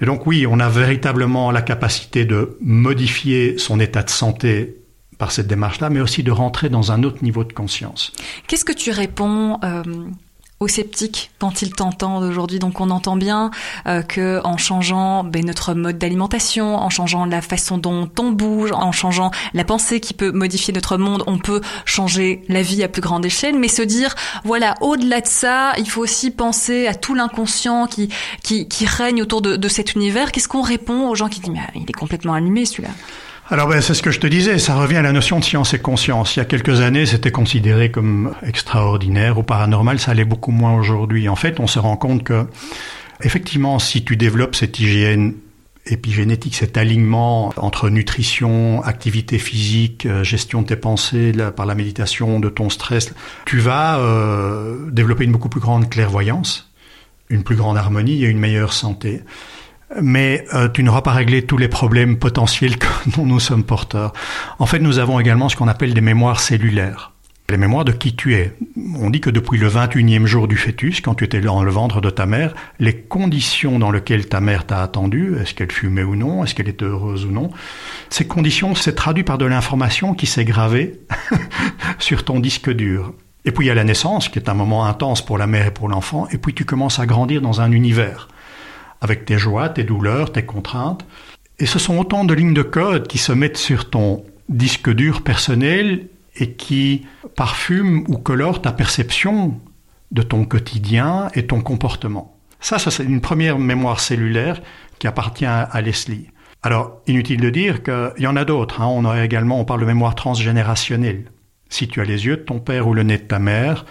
Et 0.00 0.06
donc 0.06 0.26
oui, 0.26 0.46
on 0.46 0.58
a 0.60 0.68
véritablement 0.68 1.50
la 1.50 1.62
capacité 1.62 2.24
de 2.24 2.56
modifier 2.60 3.58
son 3.58 3.80
état 3.80 4.02
de 4.02 4.10
santé 4.10 4.76
par 5.18 5.32
cette 5.32 5.46
démarche-là, 5.46 5.90
mais 5.90 6.00
aussi 6.00 6.22
de 6.22 6.30
rentrer 6.30 6.70
dans 6.70 6.92
un 6.92 7.02
autre 7.02 7.22
niveau 7.22 7.44
de 7.44 7.52
conscience. 7.52 8.12
Qu'est-ce 8.46 8.64
que 8.64 8.72
tu 8.72 8.90
réponds 8.90 9.58
euh, 9.62 9.82
aux 10.62 10.68
sceptiques 10.68 11.30
quand 11.38 11.62
ils 11.62 11.72
t'entendent 11.72 12.24
aujourd'hui. 12.24 12.58
Donc 12.58 12.80
on 12.80 12.90
entend 12.90 13.16
bien 13.16 13.50
euh, 13.86 14.02
que 14.02 14.42
en 14.44 14.58
changeant 14.58 15.24
ben, 15.24 15.42
notre 15.42 15.72
mode 15.72 15.96
d'alimentation, 15.96 16.76
en 16.76 16.90
changeant 16.90 17.24
la 17.24 17.40
façon 17.40 17.78
dont 17.78 18.10
on 18.18 18.30
bouge, 18.30 18.70
en 18.72 18.92
changeant 18.92 19.30
la 19.54 19.64
pensée 19.64 20.00
qui 20.00 20.12
peut 20.12 20.32
modifier 20.32 20.74
notre 20.74 20.98
monde, 20.98 21.24
on 21.26 21.38
peut 21.38 21.62
changer 21.86 22.42
la 22.48 22.60
vie 22.60 22.82
à 22.82 22.88
plus 22.88 23.00
grande 23.00 23.24
échelle. 23.24 23.58
Mais 23.58 23.68
se 23.68 23.80
dire 23.80 24.14
voilà 24.44 24.74
au-delà 24.82 25.22
de 25.22 25.26
ça, 25.26 25.72
il 25.78 25.88
faut 25.88 26.02
aussi 26.02 26.30
penser 26.30 26.86
à 26.86 26.94
tout 26.94 27.14
l'inconscient 27.14 27.86
qui, 27.86 28.10
qui, 28.42 28.68
qui 28.68 28.84
règne 28.84 29.22
autour 29.22 29.40
de, 29.40 29.56
de 29.56 29.68
cet 29.68 29.94
univers. 29.94 30.30
Qu'est-ce 30.30 30.48
qu'on 30.48 30.60
répond 30.60 31.08
aux 31.08 31.14
gens 31.14 31.30
qui 31.30 31.40
disent 31.40 31.54
mais 31.54 31.60
il 31.74 31.88
est 31.88 31.92
complètement 31.92 32.34
allumé 32.34 32.66
celui-là? 32.66 32.90
Alors 33.50 33.66
ben, 33.66 33.80
c'est 33.80 33.94
ce 33.94 34.02
que 34.02 34.12
je 34.12 34.20
te 34.20 34.28
disais, 34.28 34.60
ça 34.60 34.76
revient 34.76 34.98
à 34.98 35.02
la 35.02 35.10
notion 35.10 35.40
de 35.40 35.44
science 35.44 35.74
et 35.74 35.80
conscience. 35.80 36.36
Il 36.36 36.38
y 36.38 36.42
a 36.42 36.44
quelques 36.44 36.80
années, 36.80 37.04
c'était 37.04 37.32
considéré 37.32 37.90
comme 37.90 38.32
extraordinaire 38.46 39.38
ou 39.38 39.42
paranormal, 39.42 39.98
ça 39.98 40.12
allait 40.12 40.24
beaucoup 40.24 40.52
moins 40.52 40.76
aujourd'hui. 40.78 41.28
En 41.28 41.34
fait, 41.34 41.58
on 41.58 41.66
se 41.66 41.80
rend 41.80 41.96
compte 41.96 42.22
que, 42.22 42.46
effectivement, 43.22 43.80
si 43.80 44.04
tu 44.04 44.16
développes 44.16 44.54
cette 44.54 44.78
hygiène 44.78 45.34
épigénétique, 45.86 46.54
cet 46.54 46.76
alignement 46.76 47.52
entre 47.56 47.90
nutrition, 47.90 48.84
activité 48.84 49.38
physique, 49.38 50.06
euh, 50.06 50.22
gestion 50.22 50.62
de 50.62 50.68
tes 50.68 50.76
pensées 50.76 51.32
par 51.56 51.66
la 51.66 51.74
méditation, 51.74 52.38
de 52.38 52.50
ton 52.50 52.70
stress, 52.70 53.12
tu 53.46 53.58
vas 53.58 53.98
euh, 53.98 54.90
développer 54.92 55.24
une 55.24 55.32
beaucoup 55.32 55.48
plus 55.48 55.60
grande 55.60 55.90
clairvoyance, 55.90 56.70
une 57.30 57.42
plus 57.42 57.56
grande 57.56 57.76
harmonie 57.76 58.22
et 58.22 58.28
une 58.28 58.38
meilleure 58.38 58.72
santé 58.72 59.22
mais 60.00 60.44
euh, 60.54 60.68
tu 60.68 60.82
n'auras 60.82 61.02
pas 61.02 61.12
réglé 61.12 61.42
tous 61.42 61.56
les 61.56 61.68
problèmes 61.68 62.18
potentiels 62.18 62.76
dont 63.16 63.26
nous 63.26 63.40
sommes 63.40 63.64
porteurs. 63.64 64.12
En 64.58 64.66
fait, 64.66 64.78
nous 64.78 64.98
avons 64.98 65.18
également 65.18 65.48
ce 65.48 65.56
qu'on 65.56 65.68
appelle 65.68 65.94
des 65.94 66.00
mémoires 66.00 66.40
cellulaires. 66.40 67.12
Les 67.48 67.56
mémoires 67.56 67.84
de 67.84 67.90
qui 67.90 68.14
tu 68.14 68.36
es. 68.36 68.56
On 68.94 69.10
dit 69.10 69.20
que 69.20 69.28
depuis 69.28 69.58
le 69.58 69.68
21e 69.68 70.24
jour 70.24 70.46
du 70.46 70.56
fœtus, 70.56 71.00
quand 71.00 71.16
tu 71.16 71.24
étais 71.24 71.40
dans 71.40 71.64
le 71.64 71.70
ventre 71.72 72.00
de 72.00 72.08
ta 72.08 72.24
mère, 72.24 72.54
les 72.78 72.94
conditions 72.94 73.80
dans 73.80 73.90
lesquelles 73.90 74.28
ta 74.28 74.40
mère 74.40 74.66
t'a 74.66 74.82
attendu, 74.82 75.34
est-ce 75.36 75.54
qu'elle 75.54 75.72
fumait 75.72 76.04
ou 76.04 76.14
non, 76.14 76.44
est-ce 76.44 76.54
qu'elle 76.54 76.68
était 76.68 76.84
heureuse 76.84 77.24
ou 77.24 77.32
non, 77.32 77.50
ces 78.08 78.24
conditions 78.24 78.76
s'est 78.76 78.94
traduit 78.94 79.24
par 79.24 79.36
de 79.36 79.46
l'information 79.46 80.14
qui 80.14 80.26
s'est 80.26 80.44
gravée 80.44 81.00
sur 81.98 82.24
ton 82.24 82.38
disque 82.38 82.70
dur. 82.70 83.14
Et 83.44 83.50
puis 83.50 83.64
il 83.64 83.68
y 83.68 83.72
a 83.72 83.74
la 83.74 83.82
naissance, 83.82 84.28
qui 84.28 84.38
est 84.38 84.48
un 84.48 84.54
moment 84.54 84.86
intense 84.86 85.24
pour 85.24 85.36
la 85.36 85.48
mère 85.48 85.66
et 85.66 85.72
pour 85.72 85.88
l'enfant, 85.88 86.28
et 86.30 86.38
puis 86.38 86.54
tu 86.54 86.64
commences 86.64 87.00
à 87.00 87.06
grandir 87.06 87.40
dans 87.42 87.60
un 87.60 87.72
univers 87.72 88.28
avec 89.00 89.24
tes 89.24 89.38
joies, 89.38 89.68
tes 89.68 89.84
douleurs, 89.84 90.32
tes 90.32 90.44
contraintes. 90.44 91.04
Et 91.58 91.66
ce 91.66 91.78
sont 91.78 91.98
autant 91.98 92.24
de 92.24 92.34
lignes 92.34 92.54
de 92.54 92.62
code 92.62 93.06
qui 93.06 93.18
se 93.18 93.32
mettent 93.32 93.56
sur 93.56 93.90
ton 93.90 94.24
disque 94.48 94.90
dur 94.90 95.22
personnel 95.22 96.08
et 96.36 96.52
qui 96.52 97.06
parfument 97.36 98.04
ou 98.08 98.16
colorent 98.16 98.62
ta 98.62 98.72
perception 98.72 99.60
de 100.10 100.22
ton 100.22 100.44
quotidien 100.44 101.28
et 101.34 101.46
ton 101.46 101.60
comportement. 101.60 102.36
Ça, 102.60 102.78
c'est 102.78 103.04
une 103.04 103.20
première 103.20 103.58
mémoire 103.58 104.00
cellulaire 104.00 104.60
qui 104.98 105.06
appartient 105.06 105.46
à 105.46 105.80
Leslie. 105.80 106.28
Alors, 106.62 107.00
inutile 107.06 107.40
de 107.40 107.48
dire 107.48 107.82
qu'il 107.82 108.12
y 108.18 108.26
en 108.26 108.36
a 108.36 108.44
d'autres. 108.44 108.82
Hein. 108.82 108.86
On 108.86 109.06
a 109.06 109.24
également, 109.24 109.60
on 109.60 109.64
parle 109.64 109.80
de 109.80 109.86
mémoire 109.86 110.14
transgénérationnelle. 110.14 111.24
Si 111.70 111.88
tu 111.88 112.00
as 112.00 112.04
les 112.04 112.26
yeux 112.26 112.36
de 112.36 112.42
ton 112.42 112.58
père 112.58 112.86
ou 112.86 112.94
le 112.94 113.02
nez 113.02 113.16
de 113.16 113.22
ta 113.22 113.38
mère, 113.38 113.86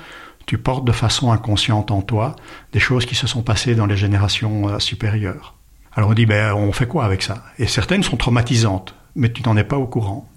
tu 0.49 0.57
portes 0.57 0.83
de 0.83 0.91
façon 0.91 1.31
inconsciente 1.31 1.91
en 1.91 2.01
toi 2.01 2.35
des 2.73 2.79
choses 2.79 3.05
qui 3.05 3.13
se 3.13 3.27
sont 3.27 3.43
passées 3.43 3.75
dans 3.75 3.85
les 3.85 3.95
générations 3.95 4.67
euh, 4.67 4.79
supérieures. 4.79 5.53
Alors 5.93 6.09
on 6.09 6.13
dit, 6.15 6.25
ben, 6.25 6.55
on 6.55 6.71
fait 6.71 6.87
quoi 6.87 7.05
avec 7.05 7.21
ça? 7.21 7.43
Et 7.59 7.67
certaines 7.67 8.01
sont 8.01 8.17
traumatisantes, 8.17 8.95
mais 9.13 9.31
tu 9.31 9.43
n'en 9.43 9.55
es 9.57 9.63
pas 9.63 9.77
au 9.77 9.85
courant. 9.85 10.27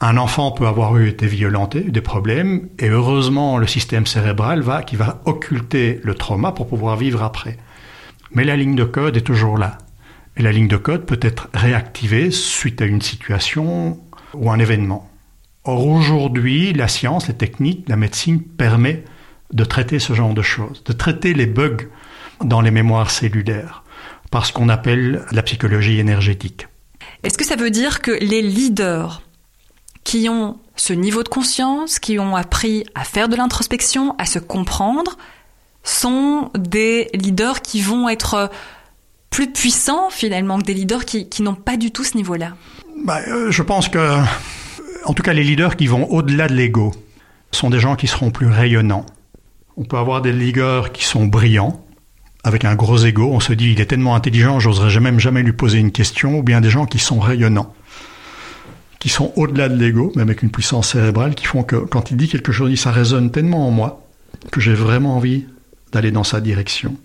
Un 0.00 0.16
enfant 0.16 0.50
peut 0.52 0.66
avoir 0.66 0.96
eu 0.96 1.10
été 1.10 1.26
violenté, 1.26 1.82
des 1.82 2.00
problèmes, 2.00 2.70
et 2.78 2.88
heureusement 2.88 3.58
le 3.58 3.66
système 3.66 4.06
cérébral 4.06 4.62
va, 4.62 4.82
qui 4.82 4.96
va 4.96 5.20
occulter 5.26 6.00
le 6.04 6.14
trauma 6.14 6.52
pour 6.52 6.66
pouvoir 6.66 6.96
vivre 6.96 7.22
après. 7.22 7.58
Mais 8.32 8.44
la 8.44 8.56
ligne 8.56 8.76
de 8.76 8.84
code 8.84 9.18
est 9.18 9.26
toujours 9.26 9.58
là. 9.58 9.76
Et 10.38 10.42
la 10.42 10.52
ligne 10.52 10.68
de 10.68 10.78
code 10.78 11.04
peut 11.04 11.20
être 11.20 11.50
réactivée 11.52 12.30
suite 12.30 12.80
à 12.80 12.86
une 12.86 13.02
situation 13.02 14.00
ou 14.32 14.50
un 14.50 14.58
événement. 14.58 15.10
Or 15.64 15.86
aujourd'hui, 15.86 16.72
la 16.72 16.88
science, 16.88 17.28
les 17.28 17.34
techniques, 17.34 17.86
la 17.90 17.96
médecine 17.96 18.40
permet 18.42 19.04
de 19.52 19.64
traiter 19.64 19.98
ce 19.98 20.12
genre 20.12 20.34
de 20.34 20.42
choses, 20.42 20.82
de 20.84 20.92
traiter 20.92 21.34
les 21.34 21.46
bugs 21.46 21.88
dans 22.42 22.60
les 22.60 22.70
mémoires 22.70 23.10
cellulaires, 23.10 23.82
par 24.30 24.46
ce 24.46 24.52
qu'on 24.52 24.68
appelle 24.68 25.24
la 25.32 25.42
psychologie 25.42 25.98
énergétique. 25.98 26.68
Est-ce 27.22 27.38
que 27.38 27.44
ça 27.44 27.56
veut 27.56 27.70
dire 27.70 28.00
que 28.00 28.12
les 28.12 28.42
leaders 28.42 29.22
qui 30.04 30.28
ont 30.28 30.58
ce 30.76 30.92
niveau 30.92 31.22
de 31.22 31.28
conscience, 31.28 31.98
qui 31.98 32.18
ont 32.18 32.36
appris 32.36 32.84
à 32.94 33.04
faire 33.04 33.28
de 33.28 33.36
l'introspection, 33.36 34.14
à 34.18 34.26
se 34.26 34.38
comprendre, 34.38 35.18
sont 35.82 36.50
des 36.56 37.08
leaders 37.14 37.62
qui 37.62 37.80
vont 37.80 38.08
être 38.08 38.50
plus 39.30 39.52
puissants 39.52 40.10
finalement 40.10 40.58
que 40.58 40.64
des 40.64 40.74
leaders 40.74 41.04
qui, 41.04 41.42
n'ont 41.42 41.54
pas 41.54 41.76
du 41.76 41.90
tout 41.90 42.04
ce 42.04 42.16
niveau-là? 42.16 42.54
Bah, 43.04 43.20
euh, 43.28 43.50
Je 43.50 43.62
pense 43.62 43.88
que, 43.88 44.18
en 45.04 45.14
tout 45.14 45.22
cas, 45.22 45.32
les 45.32 45.44
leaders 45.44 45.76
qui 45.76 45.86
vont 45.86 46.04
au-delà 46.10 46.48
de 46.48 46.54
l'ego 46.54 46.92
sont 47.50 47.70
des 47.70 47.80
gens 47.80 47.96
qui 47.96 48.06
seront 48.06 48.30
plus 48.30 48.48
rayonnants, 48.48 49.06
on 49.78 49.84
peut 49.84 49.96
avoir 49.96 50.20
des 50.20 50.32
ligueurs 50.32 50.90
qui 50.90 51.04
sont 51.04 51.26
brillants, 51.26 51.80
avec 52.42 52.64
un 52.64 52.74
gros 52.74 52.98
ego. 52.98 53.30
On 53.32 53.38
se 53.38 53.52
dit, 53.52 53.72
il 53.72 53.80
est 53.80 53.86
tellement 53.86 54.16
intelligent, 54.16 54.58
j'oserais 54.58 54.98
même 55.00 55.20
jamais 55.20 55.42
lui 55.42 55.52
poser 55.52 55.78
une 55.78 55.92
question. 55.92 56.38
Ou 56.38 56.42
bien 56.42 56.60
des 56.60 56.68
gens 56.68 56.84
qui 56.84 56.98
sont 56.98 57.20
rayonnants, 57.20 57.72
qui 58.98 59.08
sont 59.08 59.32
au-delà 59.36 59.68
de 59.68 59.76
l'ego, 59.76 60.12
même 60.16 60.28
avec 60.28 60.42
une 60.42 60.50
puissance 60.50 60.90
cérébrale, 60.90 61.36
qui 61.36 61.46
font 61.46 61.62
que 61.62 61.76
quand 61.76 62.10
il 62.10 62.16
dit 62.16 62.28
quelque 62.28 62.50
chose, 62.50 62.74
ça 62.74 62.90
résonne 62.90 63.30
tellement 63.30 63.68
en 63.68 63.70
moi 63.70 64.04
que 64.50 64.60
j'ai 64.60 64.74
vraiment 64.74 65.16
envie 65.16 65.46
d'aller 65.92 66.10
dans 66.10 66.24
sa 66.24 66.40
direction. 66.40 66.96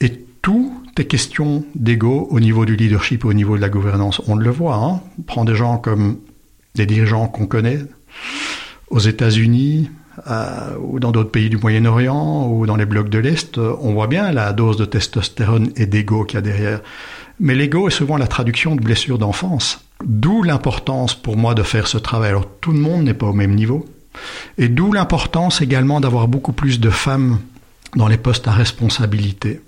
Et 0.00 0.24
toutes 0.40 0.94
tes 0.94 1.06
questions 1.06 1.64
d'ego 1.74 2.26
au 2.30 2.40
niveau 2.40 2.64
du 2.64 2.74
leadership, 2.74 3.26
au 3.26 3.34
niveau 3.34 3.56
de 3.56 3.60
la 3.60 3.68
gouvernance, 3.68 4.22
on 4.26 4.34
le 4.34 4.50
voit. 4.50 4.76
Hein 4.76 5.02
Prends 5.26 5.44
des 5.44 5.54
gens 5.54 5.76
comme 5.76 6.18
des 6.74 6.86
dirigeants 6.86 7.28
qu'on 7.28 7.46
connaît 7.46 7.80
aux 8.88 8.98
États-Unis, 8.98 9.90
euh, 10.30 10.76
ou 10.80 11.00
dans 11.00 11.10
d'autres 11.10 11.30
pays 11.30 11.50
du 11.50 11.56
Moyen-Orient 11.56 12.48
ou 12.48 12.66
dans 12.66 12.76
les 12.76 12.86
blocs 12.86 13.08
de 13.08 13.18
l'Est, 13.18 13.58
on 13.58 13.92
voit 13.92 14.06
bien 14.06 14.32
la 14.32 14.52
dose 14.52 14.76
de 14.76 14.84
testostérone 14.84 15.70
et 15.76 15.86
d'ego 15.86 16.24
qu'il 16.24 16.36
y 16.36 16.38
a 16.38 16.42
derrière. 16.42 16.80
Mais 17.40 17.54
l'ego 17.54 17.88
est 17.88 17.92
souvent 17.92 18.16
la 18.16 18.28
traduction 18.28 18.76
de 18.76 18.80
blessures 18.80 19.18
d'enfance. 19.18 19.84
D'où 20.04 20.42
l'importance 20.42 21.14
pour 21.14 21.36
moi 21.36 21.54
de 21.54 21.62
faire 21.62 21.86
ce 21.86 21.98
travail. 21.98 22.30
Alors 22.30 22.46
tout 22.60 22.72
le 22.72 22.78
monde 22.78 23.02
n'est 23.02 23.14
pas 23.14 23.26
au 23.26 23.32
même 23.32 23.54
niveau. 23.54 23.84
Et 24.58 24.68
d'où 24.68 24.92
l'importance 24.92 25.60
également 25.60 26.00
d'avoir 26.00 26.28
beaucoup 26.28 26.52
plus 26.52 26.78
de 26.78 26.90
femmes 26.90 27.40
dans 27.96 28.08
les 28.08 28.18
postes 28.18 28.46
à 28.46 28.52
responsabilité. 28.52 29.60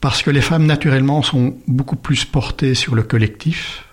Parce 0.00 0.22
que 0.22 0.30
les 0.30 0.40
femmes 0.40 0.66
naturellement 0.66 1.22
sont 1.22 1.56
beaucoup 1.66 1.96
plus 1.96 2.24
portées 2.24 2.74
sur 2.74 2.94
le 2.94 3.02
collectif, 3.02 3.84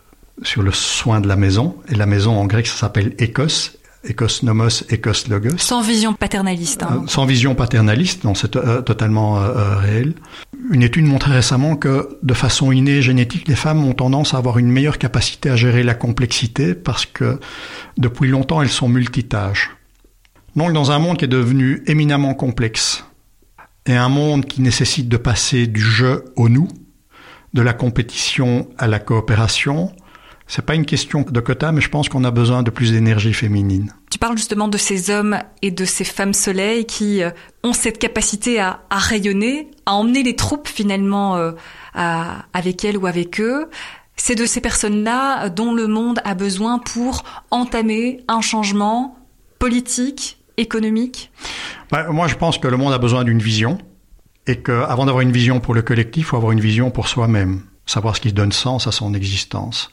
sur 0.43 0.61
le 0.61 0.71
soin 0.71 1.19
de 1.19 1.27
la 1.27 1.35
maison. 1.35 1.77
Et 1.89 1.95
la 1.95 2.05
maison 2.05 2.37
en 2.37 2.45
grec 2.45 2.67
ça 2.67 2.75
s'appelle 2.75 3.15
écosse 3.17 3.77
Ecos 4.07 4.43
Nomos, 4.43 4.83
Ecos 4.91 5.27
Logos. 5.29 5.57
Sans 5.57 5.81
vision 5.81 6.13
paternaliste. 6.13 6.83
Hein. 6.83 7.01
Euh, 7.03 7.07
sans 7.07 7.25
vision 7.25 7.55
paternaliste, 7.55 8.23
non, 8.23 8.35
c'est 8.35 8.55
euh, 8.55 8.81
totalement 8.81 9.41
euh, 9.41 9.77
réel. 9.77 10.13
Une 10.71 10.83
étude 10.83 11.05
montrait 11.05 11.33
récemment 11.33 11.75
que, 11.75 12.17
de 12.23 12.33
façon 12.33 12.71
innée 12.71 13.01
génétique, 13.01 13.47
les 13.47 13.55
femmes 13.55 13.83
ont 13.83 13.93
tendance 13.93 14.33
à 14.33 14.37
avoir 14.37 14.57
une 14.57 14.71
meilleure 14.71 14.97
capacité 14.97 15.49
à 15.49 15.55
gérer 15.55 15.83
la 15.83 15.93
complexité 15.93 16.73
parce 16.73 17.05
que, 17.05 17.39
depuis 17.97 18.29
longtemps, 18.29 18.61
elles 18.61 18.69
sont 18.69 18.89
multitâches. 18.89 19.75
Donc, 20.55 20.73
dans 20.73 20.91
un 20.91 20.99
monde 20.99 21.17
qui 21.17 21.25
est 21.25 21.29
devenu 21.29 21.83
éminemment 21.87 22.33
complexe, 22.33 23.03
et 23.85 23.95
un 23.95 24.09
monde 24.09 24.45
qui 24.45 24.61
nécessite 24.61 25.09
de 25.09 25.17
passer 25.17 25.67
du 25.67 25.81
jeu 25.81 26.25
au 26.35 26.49
nous, 26.49 26.67
de 27.53 27.61
la 27.61 27.73
compétition 27.73 28.67
à 28.77 28.87
la 28.87 28.99
coopération, 28.99 29.91
c'est 30.47 30.65
pas 30.65 30.75
une 30.75 30.85
question 30.85 31.25
de 31.27 31.39
quota, 31.39 31.71
mais 31.71 31.81
je 31.81 31.89
pense 31.89 32.07
qu'on 32.07 32.23
a 32.23 32.31
besoin 32.31 32.63
de 32.63 32.69
plus 32.69 32.91
d'énergie 32.91 33.33
féminine. 33.33 33.93
Tu 34.11 34.19
parles 34.19 34.37
justement 34.37 34.67
de 34.67 34.77
ces 34.77 35.09
hommes 35.09 35.39
et 35.61 35.71
de 35.71 35.85
ces 35.85 36.03
femmes 36.03 36.33
soleil 36.33 36.85
qui 36.85 37.23
euh, 37.23 37.31
ont 37.63 37.73
cette 37.73 37.97
capacité 37.97 38.59
à, 38.59 38.79
rayonner, 38.91 39.71
à 39.85 39.93
emmener 39.93 40.23
les 40.23 40.35
troupes 40.35 40.67
finalement 40.67 41.35
euh, 41.37 41.51
avec 42.53 42.85
elles 42.85 42.97
ou 42.97 43.07
avec 43.07 43.41
eux. 43.41 43.69
C'est 44.17 44.35
de 44.35 44.45
ces 44.45 44.61
personnes-là 44.61 45.49
dont 45.49 45.73
le 45.73 45.87
monde 45.87 46.19
a 46.23 46.35
besoin 46.35 46.79
pour 46.79 47.23
entamer 47.51 48.21
un 48.27 48.41
changement 48.41 49.17
politique, 49.59 50.37
économique 50.57 51.31
bah, 51.91 52.07
Moi, 52.09 52.27
je 52.27 52.35
pense 52.35 52.57
que 52.57 52.67
le 52.67 52.77
monde 52.77 52.93
a 52.93 52.97
besoin 52.97 53.23
d'une 53.23 53.39
vision 53.39 53.77
et 54.47 54.61
qu'avant 54.61 55.05
d'avoir 55.05 55.21
une 55.21 55.31
vision 55.31 55.59
pour 55.59 55.73
le 55.73 55.81
collectif, 55.81 56.23
il 56.23 56.25
faut 56.25 56.37
avoir 56.37 56.51
une 56.51 56.59
vision 56.59 56.91
pour 56.91 57.07
soi-même, 57.07 57.61
savoir 57.85 58.15
ce 58.15 58.21
qui 58.21 58.33
donne 58.33 58.51
sens 58.51 58.87
à 58.87 58.91
son 58.91 59.13
existence. 59.13 59.91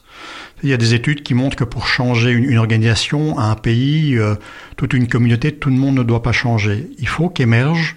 Il 0.63 0.69
y 0.69 0.73
a 0.73 0.77
des 0.77 0.93
études 0.93 1.23
qui 1.23 1.33
montrent 1.33 1.55
que 1.55 1.63
pour 1.63 1.87
changer 1.87 2.31
une, 2.31 2.57
organisation, 2.57 3.37
un 3.37 3.55
pays, 3.55 4.17
euh, 4.17 4.35
toute 4.77 4.93
une 4.93 5.07
communauté, 5.07 5.53
tout 5.53 5.69
le 5.69 5.75
monde 5.75 5.95
ne 5.95 6.03
doit 6.03 6.23
pas 6.23 6.31
changer. 6.31 6.89
Il 6.99 7.07
faut 7.07 7.29
qu'émergent 7.29 7.95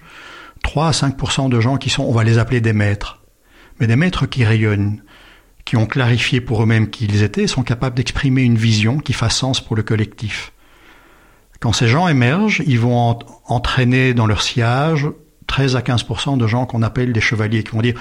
3 0.63 0.89
à 0.89 0.91
5% 0.91 1.49
de 1.49 1.61
gens 1.61 1.77
qui 1.77 1.91
sont, 1.91 2.03
on 2.03 2.13
va 2.13 2.25
les 2.25 2.39
appeler 2.39 2.61
des 2.61 2.73
maîtres, 2.73 3.23
mais 3.79 3.87
des 3.87 3.97
maîtres 3.97 4.27
qui 4.27 4.45
rayonnent, 4.45 5.03
qui 5.65 5.77
ont 5.77 5.87
clarifié 5.87 6.41
pour 6.41 6.63
eux-mêmes 6.63 6.91
qui 6.91 7.05
ils 7.05 7.23
étaient, 7.23 7.47
sont 7.47 7.63
capables 7.63 7.97
d'exprimer 7.97 8.43
une 8.43 8.59
vision 8.59 8.99
qui 8.99 9.13
fasse 9.13 9.37
sens 9.37 9.61
pour 9.61 9.77
le 9.77 9.83
collectif. 9.83 10.53
Quand 11.61 11.73
ces 11.73 11.89
gens 11.89 12.09
émergent, 12.09 12.63
ils 12.67 12.81
vont 12.81 13.19
entraîner 13.47 14.13
dans 14.13 14.27
leur 14.27 14.43
sillage 14.43 15.09
13 15.47 15.77
à 15.77 15.81
15% 15.81 16.37
de 16.37 16.47
gens 16.47 16.67
qu'on 16.67 16.83
appelle 16.83 17.13
des 17.13 17.21
chevaliers, 17.21 17.63
qui 17.63 17.73
vont 17.73 17.83
dire 17.83 17.99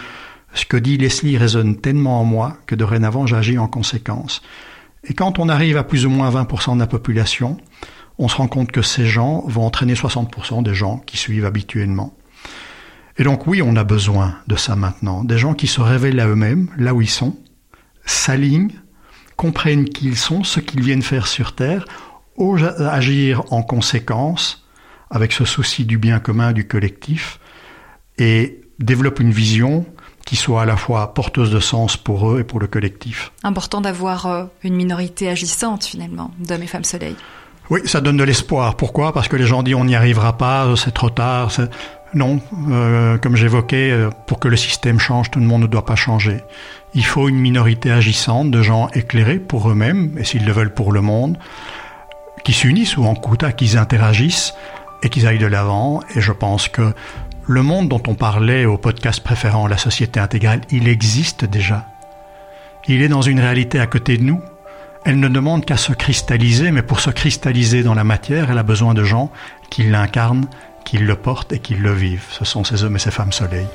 ce 0.56 0.66
que 0.66 0.78
dit 0.78 0.98
Leslie 0.98 1.38
résonne 1.38 1.78
tellement 1.78 2.22
en 2.22 2.24
moi 2.24 2.58
que 2.66 2.76
dorénavant 2.76 3.28
j'agis 3.28 3.58
en 3.58 3.68
conséquence. 3.68 4.42
Et 5.04 5.14
quand 5.14 5.38
on 5.38 5.50
arrive 5.50 5.78
à 5.78 5.84
plus 5.84 6.06
ou 6.06 6.10
moins 6.10 6.32
20% 6.32 6.76
de 6.76 6.80
la 6.80 6.88
population, 6.88 7.58
on 8.18 8.28
se 8.28 8.38
rend 8.38 8.48
compte 8.48 8.72
que 8.72 8.82
ces 8.82 9.06
gens 9.06 9.44
vont 9.48 9.66
entraîner 9.66 9.94
60% 9.94 10.64
des 10.64 10.74
gens 10.74 10.98
qui 11.06 11.18
suivent 11.18 11.46
habituellement. 11.46 12.18
Et 13.18 13.24
donc 13.24 13.48
oui, 13.48 13.62
on 13.62 13.76
a 13.76 13.84
besoin 13.84 14.38
de 14.48 14.56
ça 14.56 14.76
maintenant, 14.76 15.24
des 15.24 15.38
gens 15.38 15.54
qui 15.54 15.68
se 15.68 15.82
révèlent 15.82 16.20
à 16.20 16.28
eux-mêmes, 16.28 16.70
là 16.78 16.94
où 16.94 17.02
ils 17.02 17.10
sont, 17.10 17.38
s'alignent, 18.06 18.72
comprennent 19.36 19.86
qui 19.86 20.08
ils 20.08 20.18
sont, 20.18 20.44
ce 20.44 20.60
qu'ils 20.60 20.82
viennent 20.82 21.02
faire 21.02 21.28
sur 21.28 21.54
Terre, 21.54 21.86
agir 22.80 23.44
en 23.52 23.62
conséquence, 23.62 24.68
avec 25.10 25.32
ce 25.32 25.46
souci 25.46 25.86
du 25.86 25.98
bien 25.98 26.20
commun, 26.20 26.52
du 26.52 26.68
collectif, 26.68 27.40
et 28.18 28.62
développent 28.80 29.20
une 29.20 29.32
vision 29.32 29.86
qui 30.26 30.36
soit 30.36 30.64
à 30.64 30.66
la 30.66 30.76
fois 30.76 31.14
porteuse 31.14 31.52
de 31.52 31.60
sens 31.60 31.98
pour 31.98 32.32
eux 32.32 32.40
et 32.40 32.44
pour 32.44 32.60
le 32.60 32.68
collectif. 32.68 33.32
Important 33.44 33.80
d'avoir 33.80 34.26
euh, 34.26 34.46
une 34.64 34.76
minorité 34.76 35.30
agissante 35.30 35.86
finalement, 35.86 36.32
d'hommes 36.40 36.64
et 36.64 36.68
femmes 36.68 36.84
soleil. 36.84 37.16
Oui, 37.70 37.82
ça 37.86 38.02
donne 38.02 38.18
de 38.18 38.24
l'espoir. 38.24 38.76
Pourquoi? 38.76 39.14
Parce 39.14 39.28
que 39.28 39.36
les 39.36 39.46
gens 39.46 39.64
disent 39.64 39.76
on 39.76 39.86
n'y 39.86 39.96
arrivera 39.96 40.38
pas, 40.38 40.76
c'est 40.76 40.94
trop 40.94 41.10
tard. 41.10 41.52
Non, 42.14 42.40
euh, 42.70 43.18
comme 43.18 43.36
j'évoquais, 43.36 43.92
euh, 43.92 44.10
pour 44.28 44.40
que 44.40 44.48
le 44.48 44.56
système 44.56 45.00
change, 45.00 45.32
tout 45.32 45.40
le 45.40 45.46
monde 45.46 45.64
ne 45.64 45.68
doit 45.68 45.86
pas 45.86 45.96
changer. 45.96 46.42
Il 46.94 47.06
faut 47.06 47.28
une 47.28 47.38
minorité 47.38 47.92
agissante 47.92 48.52
de 48.52 48.62
gens 48.62 48.88
éclairés 48.94 49.40
pour 49.40 49.70
eux-mêmes, 49.70 50.16
et 50.18 50.24
s'ils 50.24 50.46
le 50.46 50.52
veulent 50.54 50.74
pour 50.74 50.92
le 50.94 51.02
monde, 51.02 51.38
qui 52.46 52.54
s'unissent 52.54 52.96
ou 52.96 53.06
en 53.06 53.16
couta, 53.16 53.52
qu'ils 53.52 53.78
interagissent 53.78 54.54
et 55.04 55.10
qu'ils 55.10 55.28
aillent 55.28 55.40
de 55.40 55.48
l'avant. 55.48 56.02
Et 56.16 56.22
je 56.22 56.32
pense 56.32 56.70
que 56.70 56.94
le 57.48 57.62
monde 57.62 57.90
dont 57.90 58.02
on 58.08 58.16
parlait 58.16 58.66
au 58.66 58.78
podcast 58.78 59.22
préférant 59.24 59.68
la 59.68 59.78
société 59.78 60.20
intégrale, 60.20 60.62
il 60.72 60.88
existe 60.88 61.46
déjà. 61.46 61.88
Il 62.88 63.02
est 63.02 63.08
dans 63.08 63.22
une 63.22 63.40
réalité 63.40 63.80
à 63.80 63.88
côté 63.88 64.18
de 64.18 64.24
nous. 64.24 64.42
Elle 65.06 65.20
ne 65.20 65.28
demande 65.28 65.66
qu'à 65.66 65.78
se 65.78 65.94
cristalliser, 65.94 66.72
mais 66.72 66.82
pour 66.82 67.00
se 67.00 67.12
cristalliser 67.12 67.84
dans 67.84 67.94
la 67.94 68.04
matière, 68.04 68.50
elle 68.50 68.58
a 68.58 68.64
besoin 68.64 68.96
de 68.96 69.04
gens 69.04 69.32
qui 69.70 69.84
l'incarnent, 69.84 70.48
qui 70.84 70.98
le 70.98 71.16
portent 71.16 71.54
et 71.54 71.60
qui 71.60 71.76
le 71.76 71.94
vivent. 71.94 72.26
Ce 72.32 72.46
sont 72.46 72.64
ces 72.64 72.84
hommes 72.84 72.96
et 72.96 73.00
ces 73.00 73.12
femmes 73.12 73.32
soleil. 73.32 73.68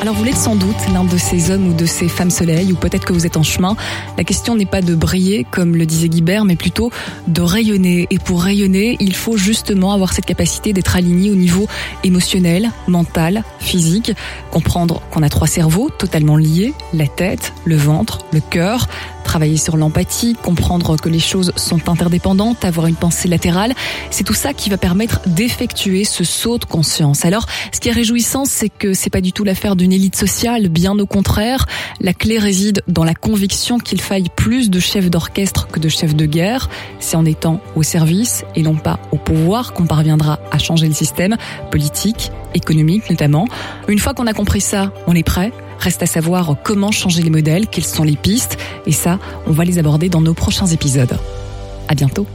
Alors 0.00 0.14
vous 0.14 0.24
l'êtes 0.24 0.36
sans 0.36 0.56
doute 0.56 0.76
l'un 0.94 1.04
de 1.04 1.18
ces 1.18 1.50
hommes 1.50 1.68
ou 1.68 1.74
de 1.74 1.84
ces 1.84 2.08
femmes 2.08 2.30
soleil, 2.30 2.72
ou 2.72 2.74
peut-être 2.74 3.04
que 3.04 3.12
vous 3.12 3.26
êtes 3.26 3.36
en 3.36 3.42
chemin. 3.42 3.76
La 4.16 4.24
question 4.24 4.56
n'est 4.56 4.64
pas 4.64 4.80
de 4.80 4.94
briller, 4.94 5.44
comme 5.50 5.76
le 5.76 5.84
disait 5.84 6.08
Guibert, 6.08 6.46
mais 6.46 6.56
plutôt 6.56 6.90
de 7.28 7.42
rayonner. 7.42 8.06
Et 8.08 8.18
pour 8.18 8.42
rayonner, 8.42 8.96
il 9.00 9.14
faut 9.14 9.36
justement 9.36 9.92
avoir 9.92 10.14
cette 10.14 10.24
capacité 10.24 10.72
d'être 10.72 10.96
aligné 10.96 11.30
au 11.30 11.34
niveau 11.34 11.68
émotionnel, 12.02 12.70
mental, 12.88 13.44
physique, 13.58 14.12
comprendre 14.50 15.02
qu'on 15.10 15.22
a 15.22 15.28
trois 15.28 15.46
cerveaux 15.46 15.90
totalement 15.90 16.38
liés, 16.38 16.72
la 16.94 17.06
tête, 17.06 17.52
le 17.66 17.76
ventre, 17.76 18.20
le 18.32 18.40
cœur, 18.40 18.88
travailler 19.30 19.58
sur 19.58 19.76
l'empathie, 19.76 20.34
comprendre 20.34 20.96
que 20.96 21.08
les 21.08 21.20
choses 21.20 21.52
sont 21.54 21.88
interdépendantes, 21.88 22.64
avoir 22.64 22.88
une 22.88 22.96
pensée 22.96 23.28
latérale, 23.28 23.74
c'est 24.10 24.24
tout 24.24 24.34
ça 24.34 24.54
qui 24.54 24.70
va 24.70 24.76
permettre 24.76 25.20
d'effectuer 25.24 26.02
ce 26.02 26.24
saut 26.24 26.58
de 26.58 26.64
conscience. 26.64 27.24
Alors, 27.24 27.46
ce 27.70 27.78
qui 27.78 27.88
est 27.88 27.92
réjouissant, 27.92 28.44
c'est 28.44 28.68
que 28.68 28.92
c'est 28.92 29.08
pas 29.08 29.20
du 29.20 29.32
tout 29.32 29.44
l'affaire 29.44 29.76
d'une 29.76 29.92
élite 29.92 30.16
sociale, 30.16 30.68
bien 30.68 30.98
au 30.98 31.06
contraire. 31.06 31.66
La 32.00 32.12
clé 32.12 32.40
réside 32.40 32.82
dans 32.88 33.04
la 33.04 33.14
conviction 33.14 33.78
qu'il 33.78 34.00
faille 34.00 34.30
plus 34.34 34.68
de 34.68 34.80
chefs 34.80 35.08
d'orchestre 35.08 35.68
que 35.68 35.78
de 35.78 35.88
chefs 35.88 36.16
de 36.16 36.26
guerre. 36.26 36.68
C'est 36.98 37.14
en 37.14 37.24
étant 37.24 37.60
au 37.76 37.84
service 37.84 38.44
et 38.56 38.62
non 38.62 38.74
pas 38.74 38.98
au 39.12 39.16
pouvoir 39.16 39.74
qu'on 39.74 39.86
parviendra 39.86 40.40
à 40.50 40.58
changer 40.58 40.88
le 40.88 40.94
système 40.94 41.36
politique, 41.70 42.32
économique 42.54 43.08
notamment. 43.08 43.46
Une 43.86 44.00
fois 44.00 44.12
qu'on 44.12 44.26
a 44.26 44.32
compris 44.32 44.60
ça, 44.60 44.92
on 45.06 45.14
est 45.14 45.22
prêt. 45.22 45.52
Reste 45.80 46.02
à 46.02 46.06
savoir 46.06 46.56
comment 46.62 46.92
changer 46.92 47.22
les 47.22 47.30
modèles, 47.30 47.66
quelles 47.66 47.84
sont 47.84 48.04
les 48.04 48.16
pistes, 48.16 48.58
et 48.86 48.92
ça, 48.92 49.18
on 49.46 49.52
va 49.52 49.64
les 49.64 49.78
aborder 49.78 50.08
dans 50.08 50.20
nos 50.20 50.34
prochains 50.34 50.66
épisodes. 50.66 51.18
À 51.88 51.94
bientôt. 51.94 52.26